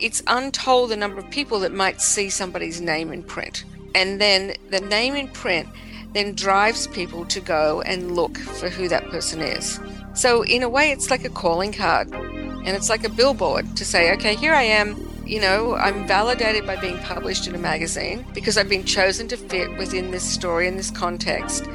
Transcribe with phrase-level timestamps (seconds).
[0.00, 3.64] it's untold the number of people that might see somebody's name in print.
[3.94, 5.68] And then the name in print
[6.12, 9.80] then drives people to go and look for who that person is.
[10.14, 13.84] So, in a way, it's like a calling card and it's like a billboard to
[13.84, 14.96] say, okay, here I am.
[15.24, 19.36] You know, I'm validated by being published in a magazine because I've been chosen to
[19.36, 21.68] fit within this story and this context.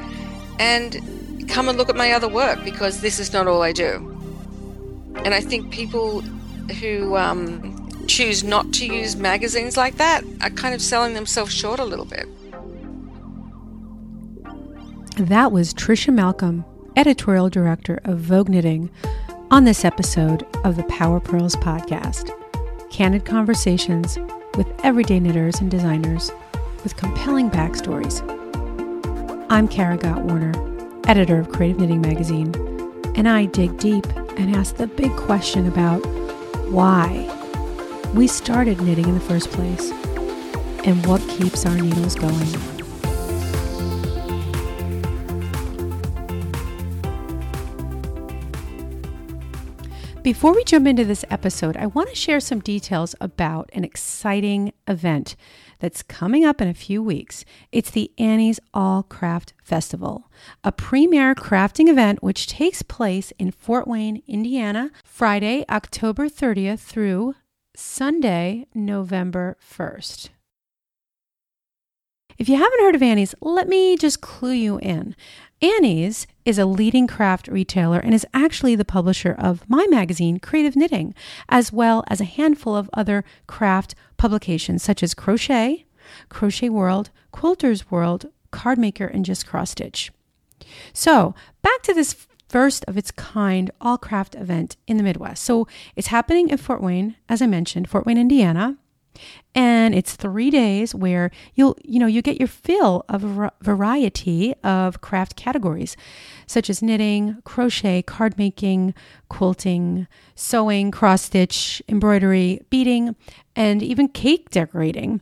[0.58, 4.10] And come and look at my other work because this is not all I do.
[5.24, 6.20] And I think people
[6.80, 7.73] who um,
[8.08, 12.04] choose not to use magazines like that are kind of selling themselves short a little
[12.04, 12.26] bit.
[15.16, 16.64] That was Trisha Malcolm,
[16.96, 18.90] editorial director of Vogue Knitting,
[19.50, 22.30] on this episode of the Power Purls podcast.
[22.90, 24.18] Candid conversations
[24.56, 26.30] with everyday knitters and designers
[26.82, 28.22] with compelling backstories.
[29.50, 30.52] I'm Kara Gott Warner,
[31.06, 32.54] editor of Creative Knitting Magazine,
[33.14, 35.98] and I dig deep and ask the big question about
[36.70, 37.30] why
[38.14, 39.90] we started knitting in the first place
[40.84, 42.46] and what keeps our needles going.
[50.22, 54.72] Before we jump into this episode, I want to share some details about an exciting
[54.86, 55.36] event
[55.80, 57.44] that's coming up in a few weeks.
[57.72, 60.30] It's the Annie's All Craft Festival,
[60.62, 67.34] a premier crafting event which takes place in Fort Wayne, Indiana, Friday, October 30th through
[67.76, 70.28] Sunday, November 1st.
[72.38, 75.16] If you haven't heard of Annie's, let me just clue you in.
[75.60, 80.76] Annie's is a leading craft retailer and is actually the publisher of my magazine, Creative
[80.76, 81.14] Knitting,
[81.48, 85.84] as well as a handful of other craft publications such as Crochet,
[86.28, 90.12] Crochet World, Quilter's World, Cardmaker, and Just Cross Stitch.
[90.92, 95.42] So, back to this first of its kind all craft event in the Midwest.
[95.42, 95.66] So,
[95.96, 98.76] it's happening in Fort Wayne, as I mentioned, Fort Wayne, Indiana.
[99.56, 104.54] And it's three days where you'll you know you get your fill of a variety
[104.62, 105.96] of craft categories
[106.46, 108.94] such as knitting crochet card making
[109.28, 113.16] quilting sewing cross stitch embroidery beading
[113.56, 115.20] and even cake decorating.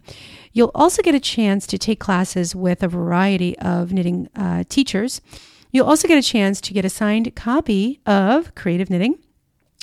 [0.53, 5.23] You'll also get a chance to take classes with a variety of knitting uh, teachers
[5.73, 9.19] you'll also get a chance to get a signed copy of creative knitting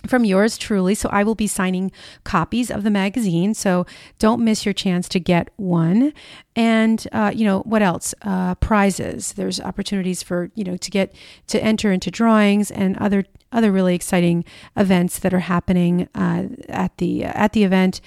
[0.08, 0.96] from yours truly.
[0.96, 1.92] So I will be signing
[2.24, 3.54] copies of the magazine.
[3.54, 3.86] So
[4.18, 6.14] don't miss your chance to get one.
[6.56, 8.14] And uh, you know what else?
[8.22, 9.34] Uh, prizes.
[9.34, 11.14] There's opportunities for you know to get
[11.48, 14.46] to enter into drawings and other other really exciting
[14.78, 18.00] events that are happening uh, at the at the event.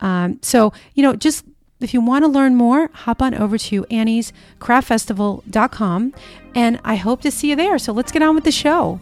[0.00, 1.44] Um, so you know just
[1.80, 6.14] if you want to learn more, hop on over to anniescraftfestival.com
[6.54, 7.78] and I hope to see you there.
[7.78, 8.98] So let's get on with the show.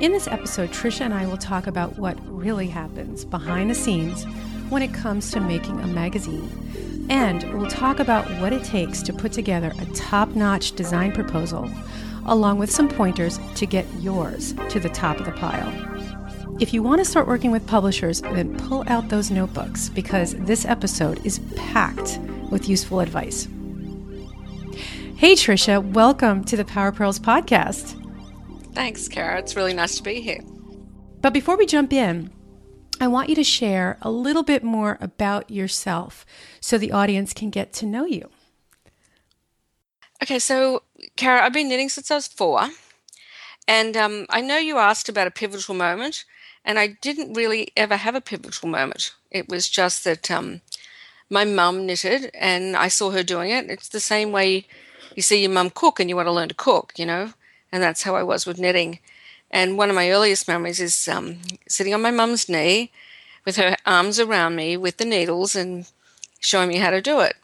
[0.00, 4.24] In this episode, Trisha and I will talk about what really happens behind the scenes
[4.68, 7.06] when it comes to making a magazine.
[7.08, 11.70] And we'll talk about what it takes to put together a top notch design proposal,
[12.26, 15.91] along with some pointers to get yours to the top of the pile.
[16.60, 20.64] If you want to start working with publishers, then pull out those notebooks because this
[20.64, 22.18] episode is packed
[22.50, 23.48] with useful advice.
[25.16, 27.98] Hey, Trisha, welcome to the Power Purls podcast.
[28.74, 29.38] Thanks, Kara.
[29.38, 30.40] It's really nice to be here.
[31.20, 32.30] But before we jump in,
[33.00, 36.26] I want you to share a little bit more about yourself
[36.60, 38.28] so the audience can get to know you.
[40.22, 40.82] Okay, so
[41.16, 42.68] Kara, I've been knitting since I was four.
[43.66, 46.24] And um, I know you asked about a pivotal moment,
[46.64, 49.12] and I didn't really ever have a pivotal moment.
[49.30, 50.60] It was just that um,
[51.30, 53.70] my mum knitted and I saw her doing it.
[53.70, 54.66] It's the same way
[55.14, 57.32] you see your mum cook and you want to learn to cook, you know
[57.72, 59.00] and that's how I was with knitting.
[59.50, 62.92] And one of my earliest memories is um, sitting on my mum's knee
[63.44, 65.90] with her arms around me with the needles and
[66.38, 67.36] showing me how to do it.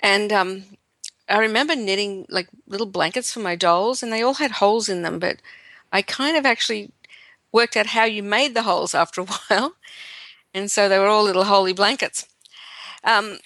[0.00, 0.64] And um,
[1.28, 5.02] I remember knitting like little blankets for my dolls, and they all had holes in
[5.02, 5.36] them, but
[5.92, 6.90] I kind of actually
[7.52, 9.74] worked out how you made the holes after a while.
[10.52, 12.26] And so they were all little holy blankets.
[13.04, 13.38] Um,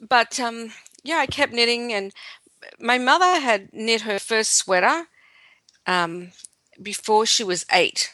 [0.00, 0.72] but um,
[1.02, 2.12] yeah, I kept knitting, and
[2.78, 5.06] my mother had knit her first sweater
[5.86, 6.32] um,
[6.80, 8.12] before she was eight.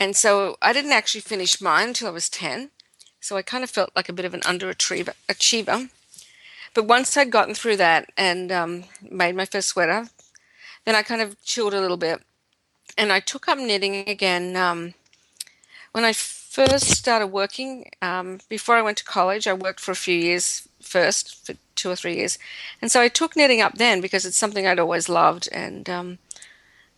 [0.00, 2.70] And so I didn't actually finish mine until I was 10.
[3.20, 5.88] So I kind of felt like a bit of an underachiever.
[6.74, 10.08] But once I'd gotten through that and um, made my first sweater,
[10.84, 12.20] then I kind of chilled a little bit.
[12.96, 14.94] And I took up knitting again um,
[15.92, 17.90] when I first started working.
[18.00, 21.90] Um, before I went to college, I worked for a few years first, for two
[21.90, 22.38] or three years.
[22.80, 25.48] And so I took knitting up then because it's something I'd always loved.
[25.50, 26.18] And um,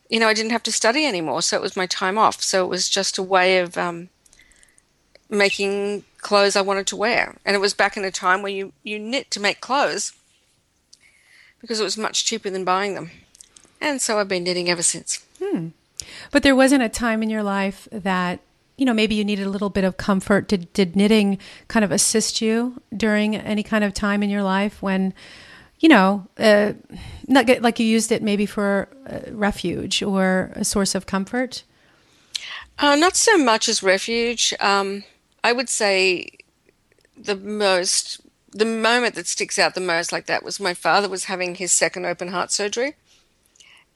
[0.08, 2.42] you know, I didn't have to study anymore, so it was my time off.
[2.42, 4.08] So it was just a way of um,
[5.28, 7.36] making clothes I wanted to wear.
[7.44, 10.12] And it was back in a time where you, you knit to make clothes
[11.60, 13.10] because it was much cheaper than buying them.
[13.80, 15.24] And so I've been knitting ever since.
[15.42, 15.68] Hmm.
[16.30, 18.40] But there wasn't a time in your life that,
[18.76, 20.48] you know, maybe you needed a little bit of comfort.
[20.48, 21.38] Did, did knitting
[21.68, 25.14] kind of assist you during any kind of time in your life when,
[25.78, 26.72] you know, uh,
[27.26, 28.88] not get, like you used it maybe for
[29.30, 31.62] refuge or a source of comfort?
[32.78, 34.52] Uh, not so much as refuge.
[34.60, 35.04] Um,
[35.42, 36.28] I would say
[37.16, 38.20] the most,
[38.50, 41.72] the moment that sticks out the most like that was my father was having his
[41.72, 42.96] second open heart surgery.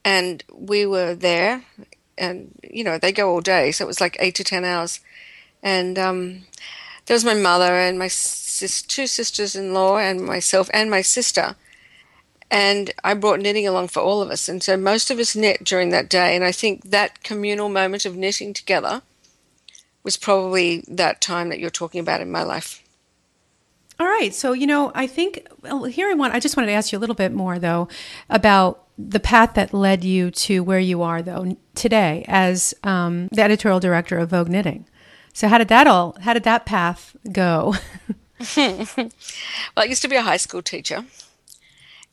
[0.03, 1.63] And we were there,
[2.21, 4.99] and you know, they go all day, so it was like eight to 10 hours.
[5.63, 6.43] And um,
[7.07, 11.01] there was my mother and my sis- two sisters in law, and myself and my
[11.01, 11.55] sister.
[12.51, 14.47] And I brought knitting along for all of us.
[14.47, 16.35] And so most of us knit during that day.
[16.35, 19.01] And I think that communal moment of knitting together
[20.03, 22.83] was probably that time that you're talking about in my life.
[23.99, 24.33] All right.
[24.33, 26.97] So, you know, I think well, here I want, I just wanted to ask you
[26.97, 27.87] a little bit more, though,
[28.29, 33.41] about the path that led you to where you are, though, today as um, the
[33.41, 34.85] editorial director of Vogue Knitting.
[35.33, 37.75] So, how did that all, how did that path go?
[38.57, 39.09] well,
[39.77, 41.05] I used to be a high school teacher.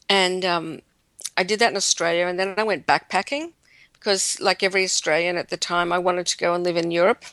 [0.08, 0.80] And um,
[1.36, 3.52] I did that in Australia, and then I went backpacking
[3.92, 7.24] because, like every Australian at the time, I wanted to go and live in Europe,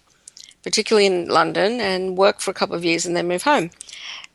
[0.63, 3.69] particularly in London, and work for a couple of years and then move home.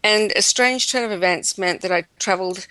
[0.02, 2.66] And a strange turn of events meant that I traveled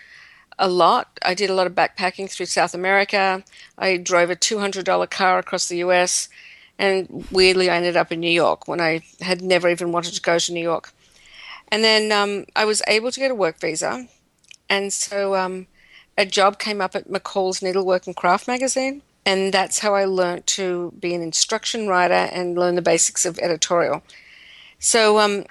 [0.60, 1.20] a lot.
[1.24, 3.44] I did a lot of backpacking through South America.
[3.78, 6.30] I drove a $200 car across the US.
[6.78, 10.22] And weirdly, I ended up in New York when I had never even wanted to
[10.22, 10.94] go to New York.
[11.72, 14.08] And then um, I was able to get a work visa
[14.70, 15.68] and so um,
[16.18, 19.02] a job came up at McCall's Needlework and Craft magazine.
[19.26, 23.38] And that's how I learned to be an instruction writer and learn the basics of
[23.40, 24.04] editorial.
[24.80, 25.46] So, um,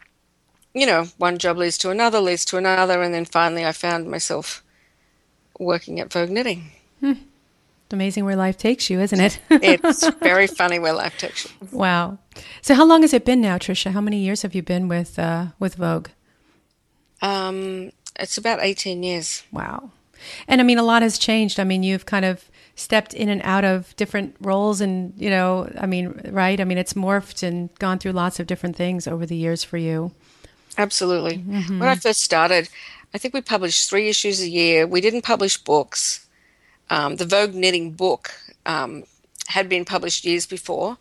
[0.74, 3.02] you know, one job leads to another, leads to another.
[3.02, 4.62] And then finally, I found myself
[5.58, 6.70] working at Vogue Knitting.
[7.00, 7.12] Hmm.
[7.12, 9.40] It's amazing where life takes you, isn't it?
[9.50, 11.50] it's very funny where life takes you.
[11.72, 12.18] Wow.
[12.60, 13.92] So, how long has it been now, Trisha?
[13.92, 16.08] How many years have you been with uh, with Vogue?
[17.22, 19.44] Um, it's about 18 years.
[19.52, 19.90] Wow.
[20.46, 21.60] And I mean, a lot has changed.
[21.60, 25.70] I mean, you've kind of stepped in and out of different roles and, you know,
[25.78, 26.60] I mean, right?
[26.60, 29.78] I mean, it's morphed and gone through lots of different things over the years for
[29.78, 30.12] you.
[30.78, 31.38] Absolutely.
[31.38, 31.80] Mm-hmm.
[31.80, 32.68] When I first started,
[33.12, 34.86] I think we published three issues a year.
[34.86, 36.26] We didn't publish books.
[36.88, 38.30] Um, the Vogue Knitting book
[38.64, 39.04] um,
[39.48, 40.96] had been published years before.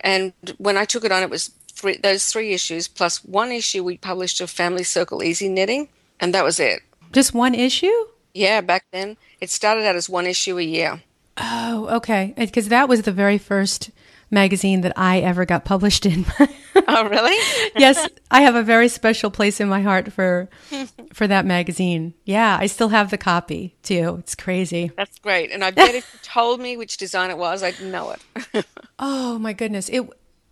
[0.00, 3.84] And when I took it on, it was three, those three issues plus one issue
[3.84, 5.88] we published of Family Circle Easy Knitting
[6.18, 6.82] and that was it.
[7.12, 7.92] Just one issue?
[8.34, 11.02] Yeah, back then it started out as one issue a year.
[11.36, 12.34] Oh, okay.
[12.36, 13.90] Because that was the very first
[14.36, 16.26] magazine that I ever got published in.
[16.86, 17.36] oh, really?
[17.76, 20.48] yes, I have a very special place in my heart for
[21.12, 22.14] for that magazine.
[22.24, 24.16] Yeah, I still have the copy too.
[24.20, 24.92] It's crazy.
[24.96, 25.50] That's great.
[25.50, 28.66] And I bet if you told me which design it was, I'd know it.
[28.98, 29.88] oh my goodness.
[29.88, 30.08] It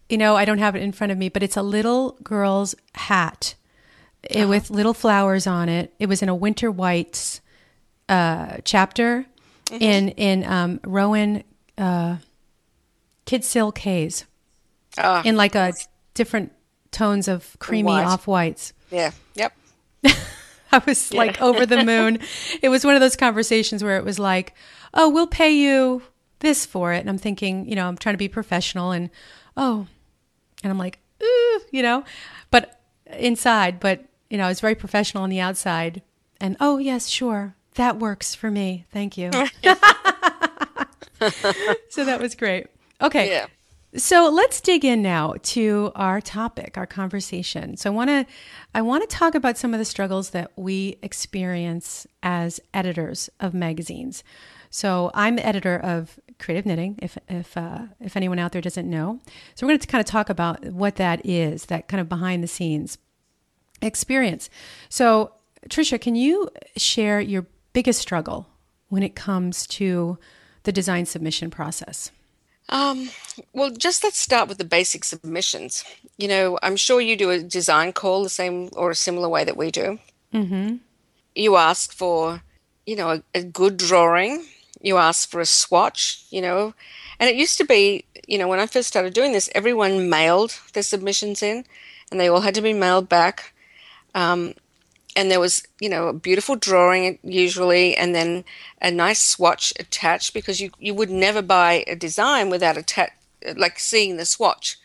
[0.09, 2.75] you know, I don't have it in front of me, but it's a little girl's
[2.95, 3.55] hat
[4.23, 4.49] it, uh-huh.
[4.49, 5.95] with little flowers on it.
[5.99, 7.41] It was in a Winter Whites
[8.09, 9.27] uh, chapter
[9.67, 9.83] mm-hmm.
[9.83, 11.45] in in um, Rowan
[11.77, 12.17] uh,
[13.27, 14.27] Kidsilk Haze
[14.99, 15.73] uh, in like a
[16.15, 16.53] different
[16.91, 18.73] tones of creamy off whites.
[18.91, 19.13] Yeah.
[19.35, 19.53] Yep.
[20.73, 21.19] I was yeah.
[21.19, 22.19] like over the moon.
[22.63, 24.55] it was one of those conversations where it was like,
[24.93, 26.03] "Oh, we'll pay you
[26.41, 29.11] this for it," and I'm thinking, you know, I'm trying to be professional, and
[29.57, 29.87] oh,
[30.63, 32.05] and I'm like, Ooh, you know,
[32.51, 36.03] but inside, but you know, I was very professional on the outside.
[36.41, 37.55] And oh, yes, sure.
[37.75, 38.85] That works for me.
[38.93, 39.31] Thank you.
[41.89, 42.67] so that was great.
[43.01, 43.31] Okay.
[43.31, 43.47] Yeah.
[43.97, 47.77] So let's dig in now to our topic, our conversation.
[47.77, 48.27] So I want to
[48.75, 53.55] I want to talk about some of the struggles that we experience as editors of
[53.55, 54.25] magazines.
[54.69, 59.21] So I'm editor of Creative Knitting, if if uh, if anyone out there doesn't know.
[59.55, 62.43] So we're going to kind of talk about what that is, that kind of behind
[62.43, 62.99] the scenes
[63.81, 64.51] experience.
[64.89, 65.33] So,
[65.69, 68.49] Trisha, can you share your biggest struggle
[68.89, 70.19] when it comes to
[70.65, 72.11] the design submission process?
[72.69, 73.11] Um,
[73.53, 75.85] well, just let's start with the basic submissions.
[76.17, 79.45] You know, I'm sure you do a design call the same or a similar way
[79.45, 79.99] that we do.
[80.33, 80.77] Mm-hmm.
[81.35, 82.43] You ask for,
[82.87, 84.45] you know, a, a good drawing.
[84.81, 86.75] You ask for a swatch, you know,
[87.19, 90.59] and it used to be, you know, when I first started doing this, everyone mailed
[90.73, 91.65] their submissions in
[92.11, 93.55] and they all had to be mailed back.
[94.15, 94.55] Um,
[95.17, 98.45] and there was, you know, a beautiful drawing usually, and then
[98.83, 103.13] a nice swatch attached because you, you would never buy a design without attach,
[103.57, 104.77] like seeing the swatch.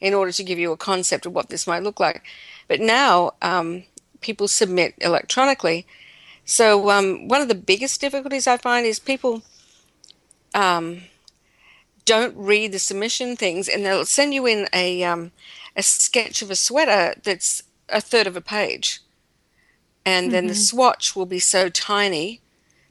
[0.00, 2.22] in order to give you a concept of what this might look like.
[2.68, 3.84] But now um,
[4.20, 5.86] people submit electronically.
[6.44, 9.42] So um, one of the biggest difficulties I find is people
[10.54, 11.02] um,
[12.04, 15.32] don't read the submission things, and they'll send you in a um,
[15.74, 19.00] a sketch of a sweater that's a third of a page,
[20.06, 20.32] and mm-hmm.
[20.32, 20.62] then the mm-hmm.
[20.62, 22.40] swatch will be so tiny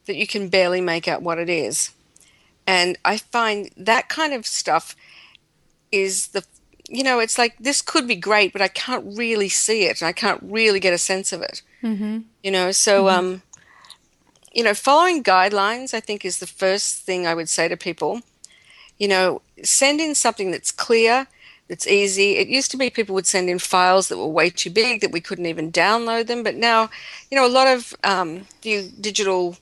[0.06, 1.92] that you can barely make out what it is.
[2.68, 4.96] And I find that kind of stuff
[5.92, 6.44] is the
[6.88, 10.12] you know, it's like this could be great, but I can't really see it, I
[10.12, 11.64] can't really get a sense of it.
[11.82, 12.20] Mm-hmm.
[12.44, 13.18] You know, so mm-hmm.
[13.18, 13.42] um,
[14.54, 18.22] you know, following guidelines, I think, is the first thing I would say to people.
[19.00, 21.28] You know, send in something that's clear,
[21.68, 22.38] that's easy.
[22.38, 25.12] It used to be people would send in files that were way too big that
[25.12, 26.90] we couldn't even download them, but now,
[27.32, 29.58] you know, a lot of um, the digital,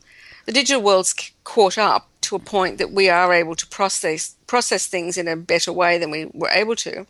[0.46, 4.88] the digital world's caught up to a point that we are able to process process
[4.88, 7.06] things in a better way than we were able to.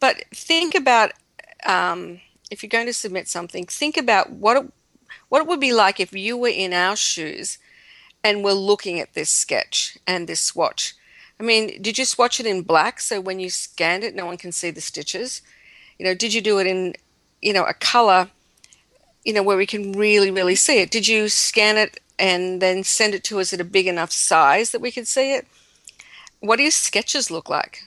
[0.00, 1.12] But think about
[1.66, 4.72] um, if you're going to submit something, think about what it,
[5.28, 7.58] what it would be like if you were in our shoes
[8.24, 10.94] and were looking at this sketch and this swatch.
[11.40, 14.36] I mean, did you swatch it in black so when you scanned it, no one
[14.36, 15.42] can see the stitches?
[15.98, 16.94] You know, did you do it in,
[17.40, 18.30] you know, a color,
[19.24, 20.90] you know, where we can really, really see it?
[20.90, 24.70] Did you scan it and then send it to us at a big enough size
[24.70, 25.46] that we could see it.
[26.40, 27.84] What do your sketches look like?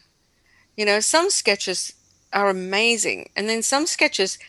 [0.77, 1.93] You know, some sketches
[2.34, 4.39] are amazing, and then some sketches,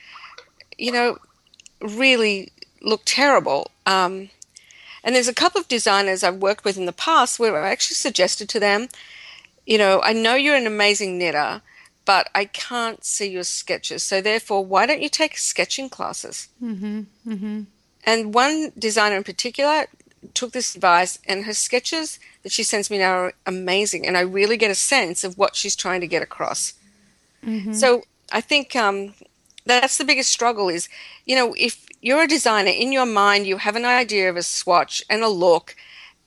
[0.79, 1.19] you know,
[1.81, 3.71] really look terrible.
[3.87, 4.31] Um,
[5.05, 7.97] and there's a couple of designers I've worked with in the past where I actually
[7.97, 8.89] suggested to them,
[9.67, 11.63] you know, I know you're an amazing knitter,
[12.05, 14.03] but I can't see your sketches.
[14.03, 16.49] So therefore, why don't you take sketching classes?
[16.63, 17.63] Mm-hmm, mm-hmm.
[18.05, 19.87] And one designer in particular
[20.35, 24.07] took this advice, and her sketches that she sends me now are amazing.
[24.07, 26.75] And I really get a sense of what she's trying to get across.
[27.45, 27.73] Mm-hmm.
[27.73, 29.15] So I think um,
[29.65, 30.89] that's the biggest struggle is,
[31.25, 34.43] you know, if you're a designer, in your mind, you have an idea of a
[34.43, 35.77] swatch and a look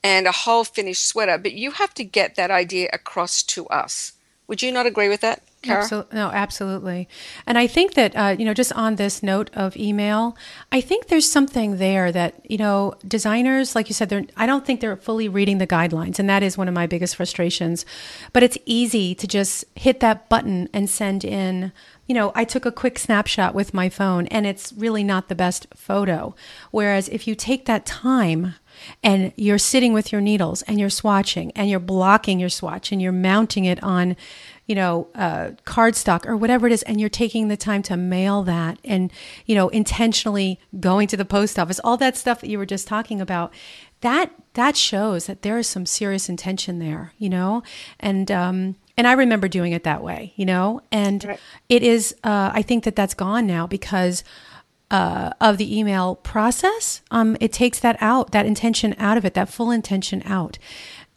[0.02, 4.12] and a whole finished sweater, but you have to get that idea across to us.
[4.48, 5.42] Would you not agree with that?
[5.66, 5.82] Kara?
[5.82, 6.16] Absolutely.
[6.16, 7.08] No, absolutely.
[7.46, 10.36] And I think that, uh, you know, just on this note of email,
[10.72, 14.64] I think there's something there that, you know, designers, like you said, they're, I don't
[14.64, 16.18] think they're fully reading the guidelines.
[16.18, 17.84] And that is one of my biggest frustrations.
[18.32, 21.72] But it's easy to just hit that button and send in
[22.06, 25.34] you know, I took a quick snapshot with my phone and it's really not the
[25.34, 26.34] best photo.
[26.70, 28.54] Whereas if you take that time
[29.02, 33.02] and you're sitting with your needles and you're swatching and you're blocking your swatch and
[33.02, 34.16] you're mounting it on
[34.66, 38.42] you know, uh, cardstock or whatever it is, and you're taking the time to mail
[38.42, 39.12] that and,
[39.46, 42.88] you know, intentionally going to the post office, all that stuff that you were just
[42.88, 43.54] talking about,
[44.00, 47.62] that that shows that there is some serious intention there, you know,
[48.00, 51.40] and um, and I remember doing it that way, you know, and right.
[51.68, 52.14] it is.
[52.24, 54.24] Uh, I think that that's gone now because.
[54.88, 59.34] Uh, of the email process, um, it takes that out, that intention out of it,
[59.34, 60.58] that full intention out.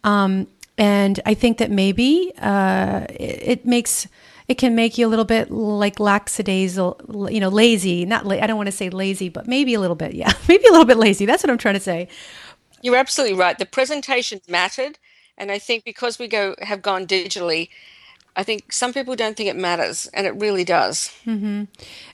[0.04, 0.48] Um,
[0.80, 4.08] and I think that maybe uh, it, it, makes
[4.48, 8.06] it can make you a little bit like lackadaisical, you know, lazy.
[8.06, 10.14] Not la- I don't want to say lazy, but maybe a little bit.
[10.14, 11.26] Yeah, maybe a little bit lazy.
[11.26, 12.08] That's what I'm trying to say.
[12.82, 13.60] You're absolutely right.
[13.60, 14.98] The presentation mattered,
[15.38, 17.68] and I think because we go have gone digitally,
[18.38, 21.14] I think some people don't think it matters, and it really does.
[21.28, 21.66] Mm-hmm.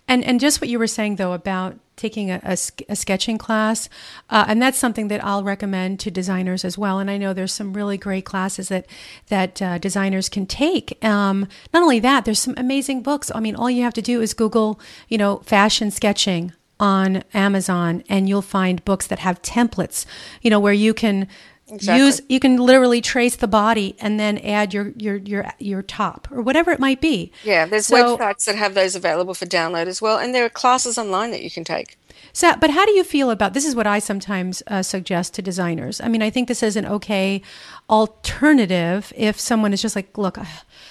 [0.08, 2.58] And and just what you were saying though about taking a, a,
[2.90, 3.90] a sketching class,
[4.30, 7.00] uh, and that's something that I'll recommend to designers as well.
[7.00, 8.86] And I know there's some really great classes that
[9.28, 11.04] that uh, designers can take.
[11.04, 13.32] Um, not only that, there's some amazing books.
[13.34, 18.04] I mean, all you have to do is Google, you know, fashion sketching on Amazon,
[18.10, 20.06] and you'll find books that have templates,
[20.42, 21.28] you know, where you can
[21.68, 22.06] Exactly.
[22.06, 26.28] Use you can literally trace the body and then add your your your your top
[26.32, 27.32] or whatever it might be.
[27.44, 30.50] Yeah, there's so, websites that have those available for download as well, and there are
[30.50, 31.98] classes online that you can take.
[32.34, 33.66] So, but how do you feel about this?
[33.66, 36.00] Is what I sometimes uh, suggest to designers.
[36.00, 37.42] I mean, I think this is an okay
[37.90, 40.38] alternative if someone is just like, look,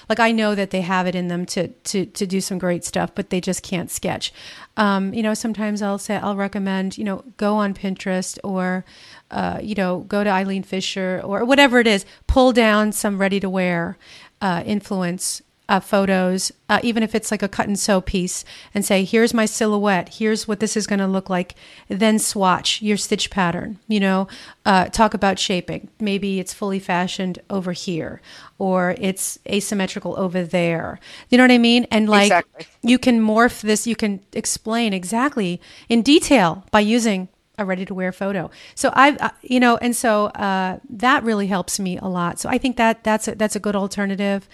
[0.08, 2.84] like I know that they have it in them to to to do some great
[2.84, 4.32] stuff, but they just can't sketch.
[4.76, 8.84] Um, you know, sometimes I'll say I'll recommend you know go on Pinterest or
[9.30, 13.40] uh, you know go to Eileen Fisher or whatever it is, pull down some ready
[13.40, 13.98] to wear
[14.40, 18.44] uh, influence uh, photos, uh, even if it's like a cut and sew piece,
[18.75, 21.54] and say, here's my silhouette, here's what this is going to look like.
[21.88, 24.28] Then swatch your stitch pattern, you know,
[24.66, 25.88] uh, talk about shaping.
[25.99, 28.21] Maybe it's fully fashioned over here,
[28.59, 31.00] or it's asymmetrical over there.
[31.30, 31.87] You know what I mean?
[31.90, 32.66] And like, exactly.
[32.83, 37.94] you can morph this, you can explain exactly in detail by using a ready to
[37.94, 38.50] wear photo.
[38.75, 42.38] So I've, uh, you know, and so uh, that really helps me a lot.
[42.40, 44.49] So I think that that's a, that's a good alternative.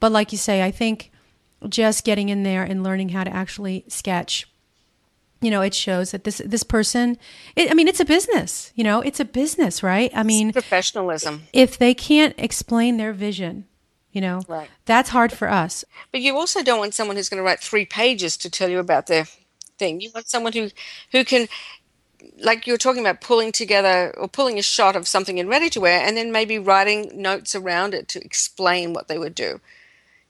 [0.00, 1.10] But like you say, I think
[1.68, 4.46] just getting in there and learning how to actually sketch
[5.42, 7.18] you know it shows that this this person
[7.56, 10.10] it, i mean it's a business you know it's a business right?
[10.14, 11.42] I mean it's professionalism.
[11.52, 13.66] if they can't explain their vision
[14.12, 14.68] you know right.
[14.86, 15.84] that's hard for us.
[16.12, 18.78] But you also don't want someone who's going to write three pages to tell you
[18.78, 19.26] about their
[19.78, 20.00] thing.
[20.00, 20.68] You want someone who
[21.12, 21.48] who can
[22.42, 25.70] like you were talking about pulling together or pulling a shot of something in ready
[25.70, 29.60] to wear and then maybe writing notes around it to explain what they would do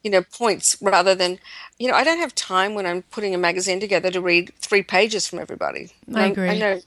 [0.02, 1.38] you know points rather than
[1.78, 4.82] you know i don't have time when i'm putting a magazine together to read three
[4.82, 5.90] pages from everybody.
[6.14, 6.80] I agree i know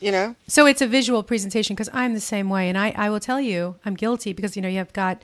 [0.00, 0.34] you know?
[0.46, 3.40] So it's a visual presentation because i'm the same way and I, I will tell
[3.40, 5.22] you i'm guilty because you know you have got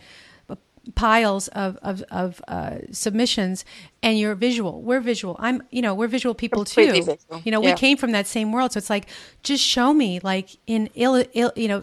[0.94, 3.64] piles of of, of uh, submissions
[4.02, 4.82] and you're visual.
[4.82, 5.36] We're visual.
[5.40, 7.42] I'm you know we're visual people Completely too visual.
[7.44, 7.70] you know Yeah.
[7.70, 9.06] we came from that same world so it's like
[9.42, 11.82] just show me like in il, il, you know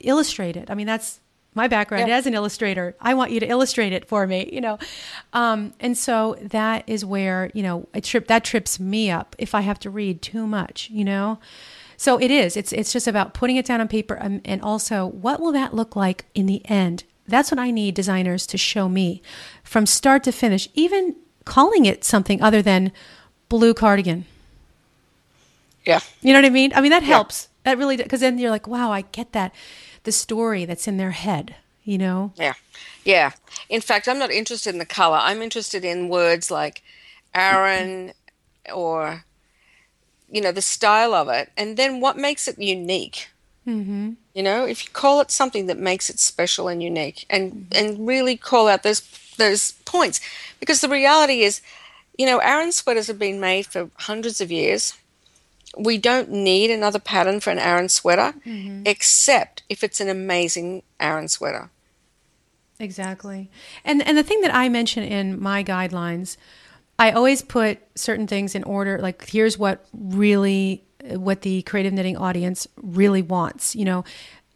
[0.00, 1.20] illustrated i mean that's
[1.58, 2.16] my background Yeah.
[2.16, 4.78] as an illustrator i want you to illustrate it for me you know?
[5.32, 9.54] Um, and so that is where you know it trip that trips me up if
[9.54, 11.38] i have to read too much you know?
[11.96, 15.06] So it is it's it's just about putting it down on paper and, and also
[15.06, 17.04] what will that look like in the end?
[17.26, 19.20] That's what i need designers to show me
[19.64, 22.92] from start to finish even calling it something other than
[23.48, 24.24] blue cardigan.
[25.84, 26.00] Yeah.
[26.20, 26.72] You know what I mean?
[26.74, 27.48] I mean that helps.
[27.64, 29.52] That really because then you're like, wow, I get that
[30.08, 31.54] the story that's in their head.
[31.84, 32.32] You know?
[32.36, 32.54] yeah.
[33.04, 33.32] Yeah.
[33.68, 35.18] In fact i'm not interested in the color.
[35.20, 36.82] I'm interested in words like
[37.34, 38.12] Aran
[38.74, 39.24] or
[40.34, 43.28] you know the style of it and then what makes it unique.
[43.66, 44.12] Mm-hmm.
[44.36, 48.06] you know if you call it something that makes it special and unique and and
[48.12, 49.02] really call out those
[49.36, 50.20] those points.
[50.60, 51.60] Because the reality is
[52.20, 54.94] you know Aran sweaters have been made for hundreds of years
[55.76, 58.34] we don't need another pattern for an Aran sweater
[58.86, 61.70] except if it's an amazing Aran sweater
[62.80, 63.50] Exactly.
[63.84, 66.36] And and the thing that I mention in my guidelines,
[66.98, 68.98] I always put certain things in order.
[68.98, 73.74] Like here's what really what the creative knitting audience really wants.
[73.74, 74.04] You know.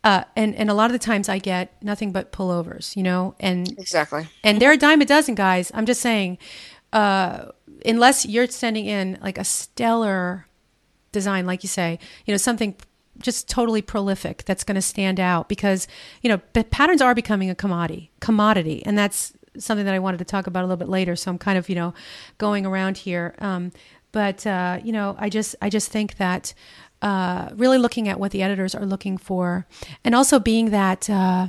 [0.05, 3.37] Uh, and and a lot of the times I get nothing but pullovers, you know,
[3.39, 5.71] and exactly and they're a dime a dozen, guys.
[5.75, 6.39] I'm just saying,
[6.93, 7.53] uh,
[7.87, 10.49] unless you're sending in like a stellar
[11.13, 12.75] design, like you say, you know, something
[13.19, 15.87] just totally prolific that's going to stand out because
[16.23, 16.39] you know
[16.71, 20.61] patterns are becoming a commodity, commodity, and that's something that I wanted to talk about
[20.61, 21.15] a little bit later.
[21.15, 21.95] So I'm kind of you know
[22.39, 23.73] going around here, um,
[24.11, 26.55] but uh, you know, I just I just think that.
[27.01, 29.67] Uh, really looking at what the editors are looking for,
[30.05, 31.49] and also being that uh,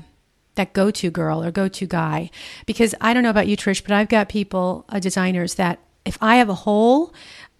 [0.56, 2.30] that go-to girl or go-to guy
[2.65, 6.17] because i don't know about you trish but i've got people uh, designers that if
[6.21, 7.13] i have a hole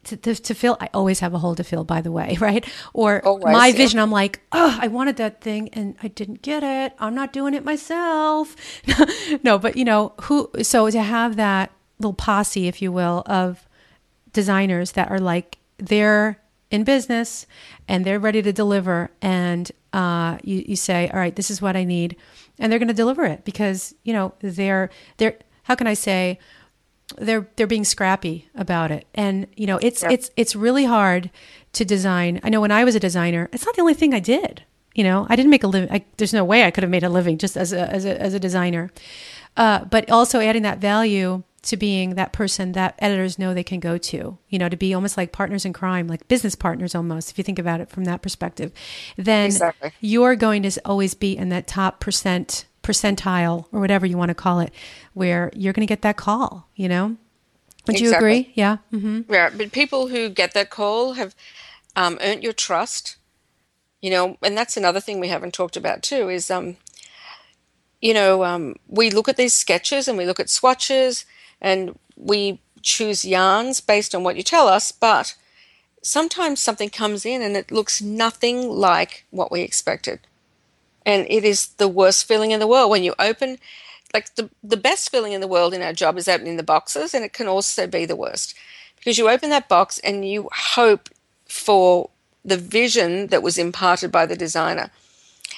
[0.06, 2.66] to, to, to fill i always have a hole to fill by the way right?
[2.94, 3.76] Or Always, my yeah.
[3.76, 6.94] vision i'm like oh i wanted that thing and i didn't get it.
[7.00, 8.56] I'm not doing it myself.
[9.44, 13.68] No but you know who so to have that little posse if you will of
[14.32, 16.40] designers that are like they're
[16.70, 17.46] in business
[17.88, 21.76] and they're ready to deliver and uh, you, you say all right this is what
[21.76, 22.16] i need
[22.60, 26.40] and they're going to deliver it because you know they're they're how can i say
[27.18, 29.06] they're they're being scrappy about it.
[29.16, 31.30] And you know it's it's it's really hard
[31.74, 32.40] to design.
[32.44, 34.64] I know when i was a designer it's not the only thing i did.
[34.96, 37.10] You know i didn't make a living there's no way i could have made a
[37.10, 38.92] living just as a as a, as a designer.
[39.58, 43.80] Uh, but also adding that value to being that person that editors know they can
[43.80, 47.32] go to, you know, to be almost like partners in crime, like business partners almost,
[47.32, 48.72] if you think about it from that perspective,
[49.16, 49.92] then Exactly.
[50.02, 54.36] you're going to always be in that top percent percentile or whatever you want to
[54.36, 54.72] call it,
[55.14, 57.18] where you're going to get that call, you know?
[57.88, 58.52] Would you agree?
[58.54, 58.78] Yeah.
[58.94, 59.34] Mm-hmm.
[59.34, 61.36] Yeah, but people who get that call have
[61.96, 63.18] um, earned your trust.
[64.02, 66.28] You know, and that's another thing we haven't talked about too.
[66.30, 66.76] Is um,
[68.02, 71.26] you know, um, we look at these sketches and we look at swatches
[71.62, 75.36] and we choose yarns based on what you tell us, but
[76.02, 80.20] sometimes something comes in and it looks nothing like what we expected.
[81.06, 83.58] And it is the worst feeling in the world when you open
[84.14, 87.14] like the the best feeling in the world in our job is opening the boxes
[87.14, 88.56] and it can also be the worst
[88.98, 91.10] because you open that box and you hope
[91.48, 92.10] for
[92.46, 94.92] the vision that was imparted by the designer.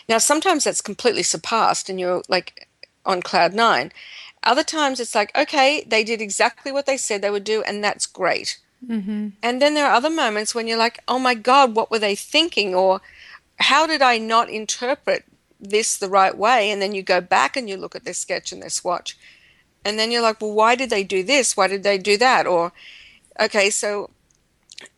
[0.07, 2.67] Now sometimes that's completely surpassed and you're like
[3.05, 3.91] on cloud 9.
[4.43, 7.83] Other times it's like okay, they did exactly what they said they would do and
[7.83, 8.59] that's great.
[8.87, 9.29] Mm-hmm.
[9.41, 12.15] And then there are other moments when you're like, oh my God, what were they
[12.15, 12.75] thinking?
[12.75, 13.01] Or
[13.57, 15.25] how did I not interpret
[15.59, 16.71] this the right way?
[16.71, 19.17] And then you go back and you look at their sketch and their swatch.
[19.83, 21.55] And then you're like, well, why did they do this?
[21.55, 22.47] Why did they do that?
[22.47, 22.71] Or,
[23.39, 24.09] okay, so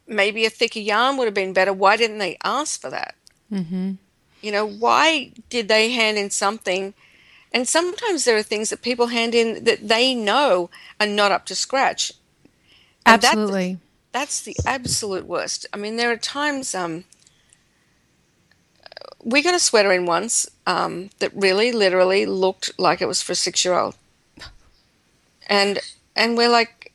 [0.07, 1.73] maybe a thicker yarn would have been better.
[1.73, 3.15] Why didn't they ask for that?
[3.51, 3.93] Mm-hmm.
[4.41, 6.93] You know, why did they hand in something
[7.51, 11.45] And sometimes there are things that people hand in that they know are not up
[11.45, 12.11] to scratch.
[13.05, 13.79] And Absolutely.
[14.11, 15.65] That's, that's, the absolute worst.
[15.73, 17.05] I mean, there are times um,
[19.27, 23.33] we got a sweater in once um, that really, literally looked like it was for
[23.33, 23.95] a six-year-old,
[25.47, 25.79] and
[26.15, 26.93] and we're like,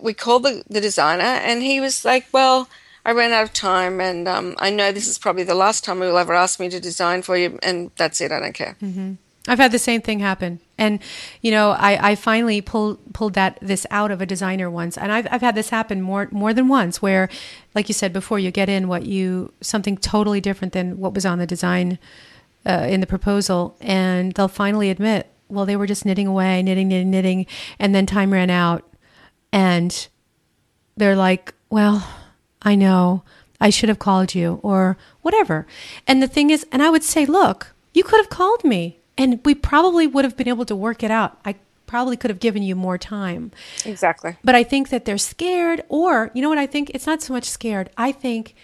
[0.00, 2.68] we called the, the designer, and he was like, well.
[3.06, 6.00] I ran out of time, and um, I know this is probably the last time
[6.00, 8.32] you will ever ask me to design for you, and that's it.
[8.32, 8.76] I don't care.
[8.80, 9.20] Mm-hmm.
[9.46, 11.00] I've had the same thing happen, and
[11.42, 15.12] you know, I, I finally pulled pulled that this out of a designer once, and
[15.12, 17.28] I've I've had this happen more more than once, where,
[17.74, 21.26] like you said before, you get in what you something totally different than what was
[21.26, 21.98] on the design,
[22.64, 26.88] uh, in the proposal, and they'll finally admit, well, they were just knitting away, knitting,
[26.88, 27.46] knitting, knitting,
[27.78, 28.82] and then time ran out,
[29.52, 30.08] and
[30.96, 32.08] they're like, well,
[32.62, 33.24] I know,
[33.60, 35.66] I should have called you, or whatever,
[36.06, 39.40] and the thing is, and I would say, look, you could have called me and
[39.44, 41.38] we probably would have been able to work it out.
[41.44, 43.52] I probably could have given you more time.
[43.84, 44.36] Exactly.
[44.42, 46.90] But I think that they're scared, or you know what I think?
[46.90, 47.90] It's not so much scared.
[47.96, 48.54] I think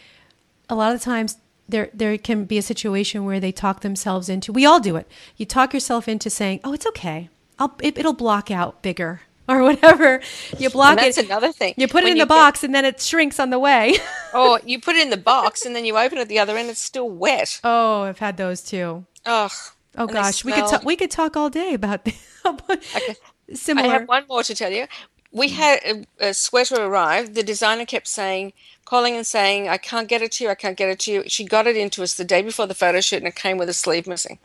[0.69, 4.29] a lot of the times there there can be a situation where they talk themselves
[4.29, 4.53] into.
[4.53, 5.09] We all do it.
[5.37, 7.29] You talk yourself into saying, "Oh, it's okay.
[7.59, 10.21] I'll it, will block out bigger." Or whatever
[10.59, 11.27] you block and that's it.
[11.27, 11.75] another thing.
[11.77, 12.69] You put it in the box, get...
[12.69, 13.95] and then it shrinks on the way.
[14.33, 16.57] or oh, you put it in the box, and then you open it the other
[16.57, 16.71] end.
[16.71, 17.61] It's still wet.
[17.65, 19.07] Oh, I've had those too.
[19.27, 19.51] Ugh.
[19.97, 20.85] Oh gosh, we could talk.
[20.85, 22.07] We could talk all day about,
[22.47, 23.17] okay.
[23.53, 23.89] similar.
[23.89, 24.87] I have one more to tell you.
[25.33, 27.35] We had a, a, sweater arrive.
[27.35, 28.53] The designer kept saying,
[28.85, 30.51] calling and saying, "I can't get it to you.
[30.51, 32.75] I can't get it to you." She got it into us the day before the
[32.75, 34.39] photo shoot, and it came with a sleeve missing.